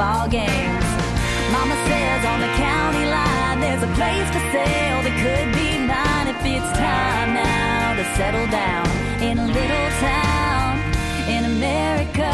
[0.00, 0.84] Baseball games.
[1.52, 6.28] Mama says on the county line there's a place for sale that could be mine
[6.32, 8.88] if it's time now to settle down
[9.20, 10.78] in a little town
[11.28, 12.32] in America.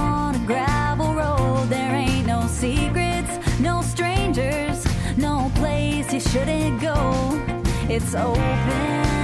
[6.32, 7.41] shouldn't go.
[7.89, 9.18] It's open,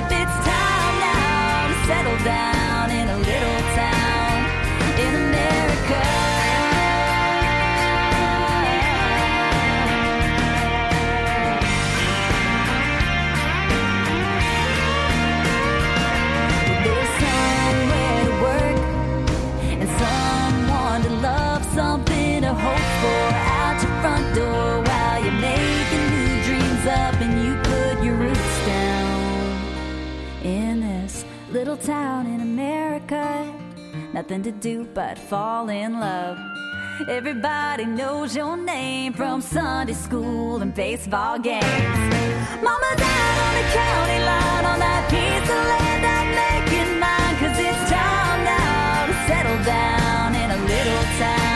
[0.00, 2.59] if it's time now to settle down
[31.80, 33.52] town in America.
[34.12, 36.38] Nothing to do but fall in love.
[37.08, 41.64] Everybody knows your name from Sunday school and baseball games.
[42.62, 47.34] Mama's out on the county line on that piece of land I'm making mine.
[47.40, 51.49] Cause it's time now to settle down in a little town.